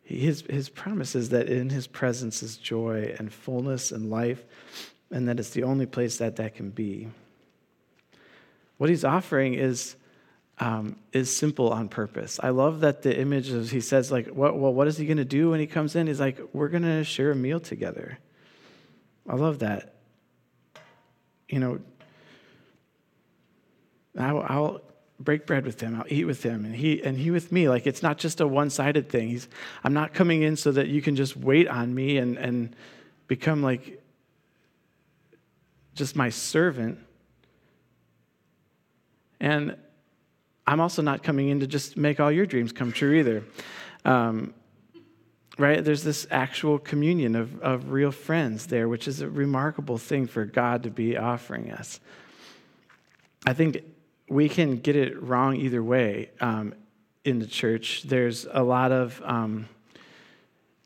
his 0.06 0.46
his 0.50 0.70
promise 0.70 1.16
is 1.16 1.32
that 1.32 1.50
in 1.50 1.70
his 1.70 1.86
presence 1.86 2.42
is 2.42 2.56
joy 2.56 3.14
and 3.20 3.30
fullness 3.30 3.92
and 3.92 4.10
life, 4.10 4.46
and 5.12 5.28
that 5.28 5.38
it's 5.38 5.50
the 5.50 5.64
only 5.64 5.86
place 5.86 6.16
that 6.20 6.38
that 6.38 6.56
can 6.56 6.70
be. 6.70 7.10
What 8.78 8.90
he's 8.90 9.04
offering 9.04 9.56
is 9.56 9.98
um, 10.62 10.96
is 11.12 11.36
simple 11.36 11.74
on 11.74 11.90
purpose. 11.90 12.40
I 12.42 12.50
love 12.50 12.82
that 12.82 13.02
the 13.02 13.20
image 13.20 13.50
of, 13.50 13.72
he 13.72 13.82
says, 13.82 14.12
like, 14.12 14.28
what, 14.28 14.58
well, 14.58 14.72
what 14.72 14.88
is 14.88 14.96
he 14.96 15.08
going 15.08 15.18
to 15.18 15.26
do 15.26 15.50
when 15.50 15.60
he 15.60 15.66
comes 15.66 15.96
in? 15.96 16.06
He's 16.06 16.20
like, 16.20 16.40
we're 16.54 16.70
going 16.70 16.84
to 16.84 17.04
share 17.04 17.32
a 17.32 17.36
meal 17.36 17.60
together. 17.60 18.20
I 19.28 19.36
love 19.36 19.60
that. 19.60 19.96
You 21.50 21.60
know, 21.60 21.80
I'll, 24.18 24.46
I'll, 24.48 24.82
break 25.20 25.46
bread 25.46 25.66
with 25.66 25.80
him. 25.80 25.96
I'll 25.96 26.12
eat 26.12 26.26
with 26.26 26.42
him, 26.42 26.66
and 26.66 26.76
he 26.76 27.00
and 27.04 27.16
he 27.16 27.30
with 27.30 27.52
me. 27.52 27.70
Like 27.70 27.86
it's 27.86 28.02
not 28.02 28.18
just 28.18 28.42
a 28.42 28.48
one-sided 28.48 29.08
thing. 29.08 29.30
He's, 29.30 29.48
I'm 29.84 29.94
not 29.94 30.16
coming 30.16 30.42
in 30.42 30.56
so 30.56 30.72
that 30.72 30.88
you 30.88 31.00
can 31.00 31.16
just 31.16 31.38
wait 31.38 31.68
on 31.68 31.94
me 31.94 32.18
and 32.18 32.38
and 32.38 32.76
become 33.28 33.62
like 33.62 34.02
just 35.94 36.16
my 36.16 36.30
servant. 36.30 36.98
And 39.40 39.76
I'm 40.68 40.80
also 40.80 41.02
not 41.02 41.24
coming 41.24 41.50
in 41.50 41.60
to 41.62 41.68
just 41.68 41.98
make 41.98 42.20
all 42.20 42.32
your 42.32 42.46
dreams 42.46 42.72
come 42.72 42.92
true 42.92 43.14
either. 43.14 43.44
Um, 44.06 44.54
right? 45.58 45.84
There's 45.84 46.04
this 46.04 46.28
actual 46.32 46.80
communion 46.80 47.36
of, 47.36 47.60
of 47.62 47.92
real 47.92 48.12
friends 48.12 48.68
there, 48.68 48.88
which 48.88 49.08
is 49.08 49.22
a 49.22 49.30
remarkable 49.30 49.98
thing 49.98 50.28
for 50.28 50.46
God 50.46 50.84
to 50.84 50.90
be 50.90 51.18
offering 51.18 51.72
us. 51.72 52.00
I 53.46 53.54
think 53.54 53.84
we 54.30 54.50
can 54.50 54.78
get 54.78 54.96
it 54.96 55.22
wrong 55.22 55.56
either 55.56 55.84
way 55.84 56.32
um, 56.40 56.74
in 57.26 57.40
the 57.40 57.48
church. 57.48 58.04
There's 58.04 58.48
a 58.52 58.64
lot 58.64 58.92
of 58.92 59.22
um, 59.26 59.68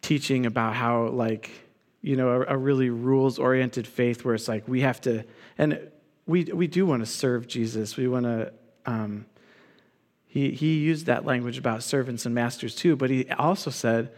teaching 0.01 0.45
about 0.45 0.73
how, 0.73 1.07
like, 1.09 1.51
you 2.01 2.15
know, 2.15 2.29
a, 2.29 2.55
a 2.55 2.57
really 2.57 2.89
rules 2.89 3.39
oriented 3.39 3.87
faith 3.87 4.23
where 4.23 4.35
it's 4.35 4.47
like 4.47 4.67
we 4.67 4.81
have 4.81 5.01
to, 5.01 5.23
and 5.57 5.79
we, 6.25 6.45
we 6.45 6.67
do 6.67 6.85
want 6.85 7.01
to 7.01 7.05
serve 7.05 7.47
Jesus. 7.47 7.97
We 7.97 8.07
want 8.07 8.25
to. 8.25 8.53
Um, 8.85 9.25
he, 10.35 10.51
he 10.51 10.79
used 10.79 11.05
that 11.05 11.23
language 11.23 11.57
about 11.57 11.81
servants 11.81 12.25
and 12.25 12.35
masters 12.35 12.75
too, 12.75 12.97
but 12.97 13.09
he 13.09 13.29
also 13.29 13.71
said 13.71 14.11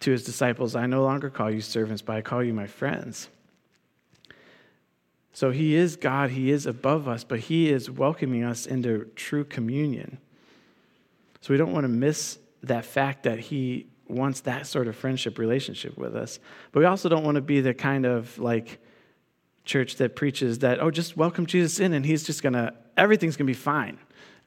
to 0.00 0.10
his 0.10 0.24
disciples, 0.24 0.74
I 0.74 0.86
no 0.86 1.04
longer 1.04 1.30
call 1.30 1.52
you 1.52 1.60
servants, 1.60 2.02
but 2.02 2.16
I 2.16 2.20
call 2.20 2.42
you 2.42 2.52
my 2.52 2.66
friends. 2.66 3.28
So 5.32 5.52
he 5.52 5.76
is 5.76 5.94
God, 5.94 6.30
he 6.30 6.50
is 6.50 6.66
above 6.66 7.06
us, 7.06 7.22
but 7.22 7.38
he 7.38 7.70
is 7.70 7.88
welcoming 7.88 8.42
us 8.42 8.66
into 8.66 9.08
true 9.14 9.44
communion. 9.44 10.18
So 11.42 11.54
we 11.54 11.58
don't 11.58 11.72
want 11.72 11.84
to 11.84 11.88
miss 11.88 12.40
that 12.64 12.84
fact 12.84 13.22
that 13.22 13.38
he 13.38 13.86
wants 14.08 14.40
that 14.40 14.66
sort 14.66 14.88
of 14.88 14.96
friendship 14.96 15.38
relationship 15.38 15.96
with 15.96 16.16
us. 16.16 16.40
But 16.72 16.80
we 16.80 16.86
also 16.86 17.08
don't 17.08 17.22
want 17.22 17.36
to 17.36 17.40
be 17.40 17.60
the 17.60 17.72
kind 17.72 18.04
of 18.04 18.36
like 18.40 18.80
church 19.64 19.94
that 19.96 20.16
preaches 20.16 20.58
that, 20.58 20.82
oh, 20.82 20.90
just 20.90 21.16
welcome 21.16 21.46
Jesus 21.46 21.78
in 21.78 21.92
and 21.92 22.04
he's 22.04 22.24
just 22.24 22.42
going 22.42 22.54
to, 22.54 22.74
everything's 22.96 23.36
going 23.36 23.46
to 23.46 23.50
be 23.50 23.54
fine. 23.54 23.96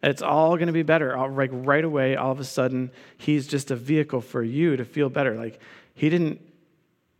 It's 0.03 0.21
all 0.21 0.55
going 0.55 0.67
to 0.67 0.73
be 0.73 0.83
better. 0.83 1.15
All, 1.15 1.29
like 1.29 1.51
right 1.53 1.83
away, 1.83 2.15
all 2.15 2.31
of 2.31 2.39
a 2.39 2.43
sudden, 2.43 2.91
he's 3.17 3.47
just 3.47 3.71
a 3.71 3.75
vehicle 3.75 4.21
for 4.21 4.41
you 4.41 4.75
to 4.77 4.85
feel 4.85 5.09
better. 5.09 5.35
Like 5.35 5.59
he 5.93 6.09
didn't, 6.09 6.41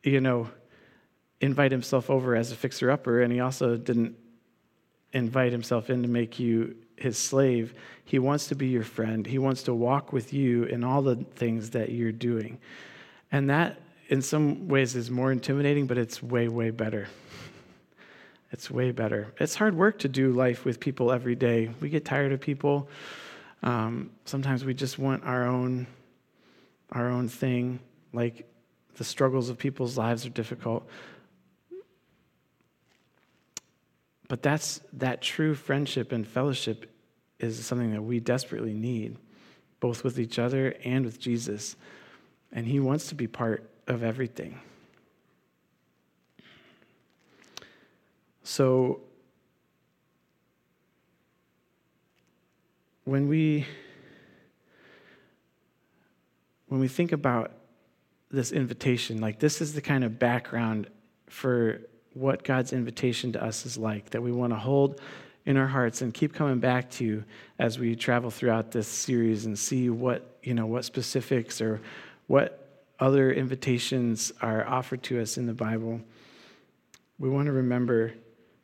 you 0.04 0.20
know, 0.20 0.50
invite 1.40 1.72
himself 1.72 2.10
over 2.10 2.36
as 2.36 2.52
a 2.52 2.56
fixer 2.56 2.90
upper, 2.92 3.22
and 3.22 3.32
he 3.32 3.40
also 3.40 3.78
didn't 3.78 4.16
invite 5.14 5.52
himself 5.52 5.90
in 5.90 6.02
to 6.04 6.08
make 6.08 6.40
you 6.40 6.76
his 6.96 7.18
slave. 7.18 7.74
He 8.06 8.20
wants 8.20 8.48
to 8.48 8.56
be 8.56 8.68
your 8.68 8.84
friend. 8.84 9.26
He 9.26 9.38
wants 9.38 9.64
to 9.64 9.74
walk 9.74 10.14
with 10.14 10.34
you 10.34 10.64
in 10.64 10.84
all 10.84 11.02
the 11.02 11.16
things 11.16 11.72
that 11.72 11.90
you're 11.92 12.12
doing. 12.12 12.60
And 13.32 13.50
that, 13.50 13.80
in 14.08 14.22
some 14.22 14.68
ways, 14.68 14.96
is 14.96 15.10
more 15.10 15.32
intimidating, 15.32 15.88
but 15.88 15.98
it's 15.98 16.22
way, 16.22 16.48
way 16.48 16.70
better. 16.70 17.08
It's 18.52 18.70
way 18.70 18.91
better. 18.91 19.34
It's 19.39 19.56
hard 19.56 19.76
work 19.76 19.99
to 19.99 20.10
do 20.10 20.32
life 20.34 20.66
with 20.66 20.80
people 20.80 21.12
every 21.12 21.36
day. 21.36 21.70
We 21.80 21.89
get 21.89 22.04
tired 22.04 22.34
of 22.34 22.41
people. 22.41 22.89
Um, 23.64 24.12
sometimes 24.26 24.66
we 24.66 24.74
just 24.74 24.99
want 24.99 25.24
our 25.24 25.47
own, 25.47 25.88
our 26.91 27.10
own 27.10 27.30
thing. 27.30 27.80
Like 28.12 28.45
the 28.97 29.06
struggles 29.06 29.49
of 29.49 29.58
people's 29.58 29.97
lives 29.97 30.26
are 30.26 30.30
difficult. 30.30 30.88
But 34.28 34.41
that's 34.41 34.82
that 34.93 35.22
true 35.22 35.56
friendship 35.56 36.12
and 36.12 36.28
fellowship 36.28 36.89
is 37.39 37.66
something 37.66 37.91
that 37.91 38.02
we 38.02 38.20
desperately 38.20 38.74
need, 38.74 39.18
both 39.80 40.04
with 40.04 40.20
each 40.20 40.39
other 40.39 40.76
and 40.84 41.06
with 41.06 41.20
Jesus. 41.20 41.76
And 42.52 42.66
he 42.66 42.80
wants 42.80 43.08
to 43.08 43.16
be 43.16 43.28
part 43.28 43.70
of 43.88 44.04
everything. 44.04 44.60
So 48.44 49.02
when 53.04 53.28
we 53.28 53.66
when 56.68 56.80
we 56.80 56.88
think 56.88 57.12
about 57.12 57.52
this 58.30 58.52
invitation, 58.52 59.20
like 59.20 59.39
this 59.39 59.60
is 59.60 59.74
the 59.74 59.82
kind 59.82 60.04
of 60.04 60.18
background 60.18 60.88
for 61.28 61.82
what 62.14 62.44
God's 62.44 62.74
invitation 62.74 63.34
to 63.34 63.44
us 63.44 63.66
is 63.66 63.78
like, 63.78 64.12
that 64.12 64.22
we 64.22 64.32
want 64.32 64.54
to 64.54 64.60
hold 64.60 65.02
in 65.46 65.58
our 65.58 65.68
hearts 65.68 66.02
and 66.02 66.14
keep 66.14 66.34
coming 66.34 66.60
back 66.60 66.89
to 66.92 67.24
as 67.60 67.80
we 67.80 67.96
travel 67.96 68.30
throughout 68.30 68.72
this 68.72 68.88
series 68.88 69.46
and 69.46 69.58
see 69.58 69.89
what, 69.89 70.38
you 70.44 70.54
know, 70.54 70.66
what 70.66 70.86
specifics 70.86 71.62
or 71.62 71.82
what 72.28 72.86
other 73.00 73.32
invitations 73.32 74.32
are 74.42 74.66
offered 74.68 75.02
to 75.04 75.20
us 75.20 75.38
in 75.38 75.48
the 75.48 75.54
Bible. 75.54 76.00
We 77.18 77.30
want 77.30 77.48
to 77.48 77.52
remember 77.52 78.14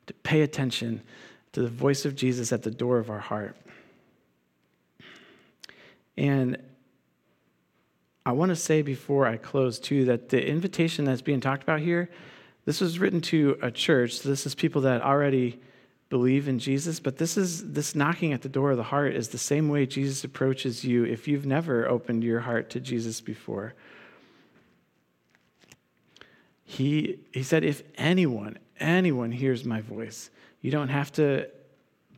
to 0.08 0.14
pay 0.14 0.42
attention 0.42 1.02
to 1.54 1.62
the 1.62 1.70
voice 1.70 2.06
of 2.06 2.16
Jesus 2.16 2.52
at 2.52 2.64
the 2.64 2.72
door 2.72 2.98
of 2.98 3.10
our 3.10 3.20
heart. 3.20 3.56
And 6.18 6.58
I 8.26 8.32
want 8.32 8.50
to 8.50 8.56
say 8.56 8.82
before 8.82 9.26
I 9.26 9.38
close, 9.38 9.80
too, 9.80 10.06
that 10.06 10.30
the 10.30 10.46
invitation 10.46 11.06
that's 11.06 11.22
being 11.22 11.40
talked 11.40 11.64
about 11.64 11.80
here, 11.80 12.10
this 12.66 12.82
was 12.82 13.00
written 13.00 13.22
to 13.22 13.58
a 13.62 13.72
church. 13.72 14.20
So 14.20 14.30
this 14.30 14.46
is 14.46 14.56
people 14.56 14.82
that 14.82 15.02
already 15.02 15.62
believe 16.10 16.48
in 16.48 16.60
Jesus, 16.60 17.00
but 17.00 17.18
this 17.18 17.38
is 17.38 17.74
this 17.74 17.94
knocking 17.94 18.34
at 18.34 18.42
the 18.42 18.50
door 18.50 18.72
of 18.72 18.78
the 18.78 18.84
heart 18.84 19.14
is 19.14 19.30
the 19.30 19.38
same 19.38 19.70
way 19.70 19.86
Jesus 19.86 20.24
approaches 20.24 20.84
you 20.84 21.04
if 21.04 21.28
you've 21.28 21.46
never 21.46 21.88
opened 21.88 22.24
your 22.24 22.42
heart 22.42 22.70
to 22.72 22.80
Jesus 22.80 23.20
before. 23.20 23.74
He, 26.64 27.20
he 27.34 27.44
said, 27.44 27.64
if 27.64 27.84
anyone, 27.98 28.58
anyone 28.80 29.32
hears 29.32 29.66
my 29.66 29.82
voice, 29.82 30.30
you 30.62 30.72
don't 30.72 30.90
have 30.90 31.12
to 31.14 31.48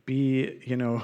be, 0.06 0.60
you 0.64 0.76
know, 0.76 1.02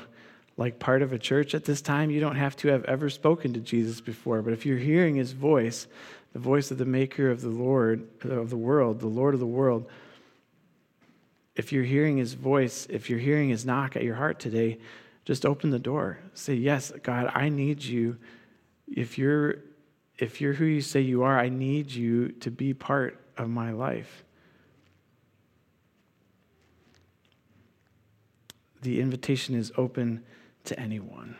like 0.57 0.78
part 0.78 1.02
of 1.02 1.12
a 1.12 1.18
church 1.18 1.54
at 1.54 1.64
this 1.64 1.82
time, 1.82 2.11
you 2.11 2.20
don't 2.20 2.36
have 2.36 2.57
to 2.57 2.68
have 2.68 2.84
ever 2.84 3.11
spoken 3.11 3.52
to 3.52 3.61
Jesus 3.61 4.00
before. 4.00 4.42
But 4.42 4.52
if 4.52 4.64
you're 4.64 4.78
hearing 4.78 5.16
his 5.16 5.32
voice, 5.32 5.86
the 6.32 6.38
voice 6.38 6.70
of 6.70 6.78
the 6.78 6.84
maker 6.84 7.30
of 7.30 7.42
the 7.42 7.50
Lord, 7.50 8.09
of 8.22 8.50
the 8.50 8.57
world, 8.57 9.00
the 9.00 9.07
Lord 9.07 9.34
of 9.34 9.40
the 9.40 9.46
world, 9.46 9.86
if 11.54 11.72
you're 11.72 11.84
hearing 11.84 12.16
his 12.18 12.34
voice, 12.34 12.86
if 12.90 13.09
you're 13.09 13.18
hearing 13.18 13.48
his 13.48 13.64
knock 13.64 13.96
at 13.96 14.02
your 14.02 14.14
heart 14.14 14.38
today, 14.38 14.78
just 15.24 15.44
open 15.44 15.70
the 15.70 15.78
door. 15.78 16.18
Say, 16.34 16.54
Yes, 16.54 16.92
God, 17.02 17.30
I 17.34 17.48
need 17.48 17.82
you. 17.82 18.18
If 18.86 19.18
you're 19.18 19.57
if 20.18 20.40
you're 20.40 20.54
who 20.54 20.64
you 20.64 20.80
say 20.80 21.00
you 21.00 21.24
are, 21.24 21.38
I 21.38 21.48
need 21.48 21.90
you 21.90 22.28
to 22.40 22.50
be 22.50 22.72
part 22.72 23.20
of 23.36 23.50
my 23.50 23.72
life. 23.72 24.24
The 28.87 29.01
invitation 29.01 29.57
is 29.57 29.72
open 29.76 30.22
to 30.62 30.78
anyone. 30.78 31.34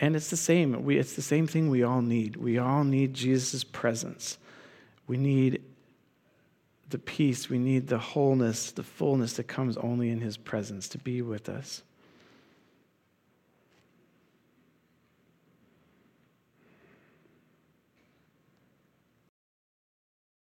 And 0.00 0.14
it's 0.14 0.30
the 0.30 0.36
same. 0.36 0.84
We, 0.84 0.96
it's 0.96 1.16
the 1.16 1.20
same 1.20 1.48
thing 1.48 1.68
we 1.68 1.82
all 1.82 2.00
need. 2.00 2.36
We 2.36 2.58
all 2.58 2.84
need 2.84 3.12
Jesus' 3.12 3.64
presence. 3.64 4.38
We 5.08 5.16
need 5.16 5.64
the 6.90 7.00
peace, 7.00 7.50
we 7.50 7.58
need 7.58 7.88
the 7.88 7.98
wholeness, 7.98 8.70
the 8.70 8.84
fullness 8.84 9.32
that 9.32 9.48
comes 9.48 9.76
only 9.78 10.10
in 10.10 10.20
his 10.20 10.36
presence 10.36 10.86
to 10.90 10.98
be 10.98 11.22
with 11.22 11.48
us. 11.48 11.82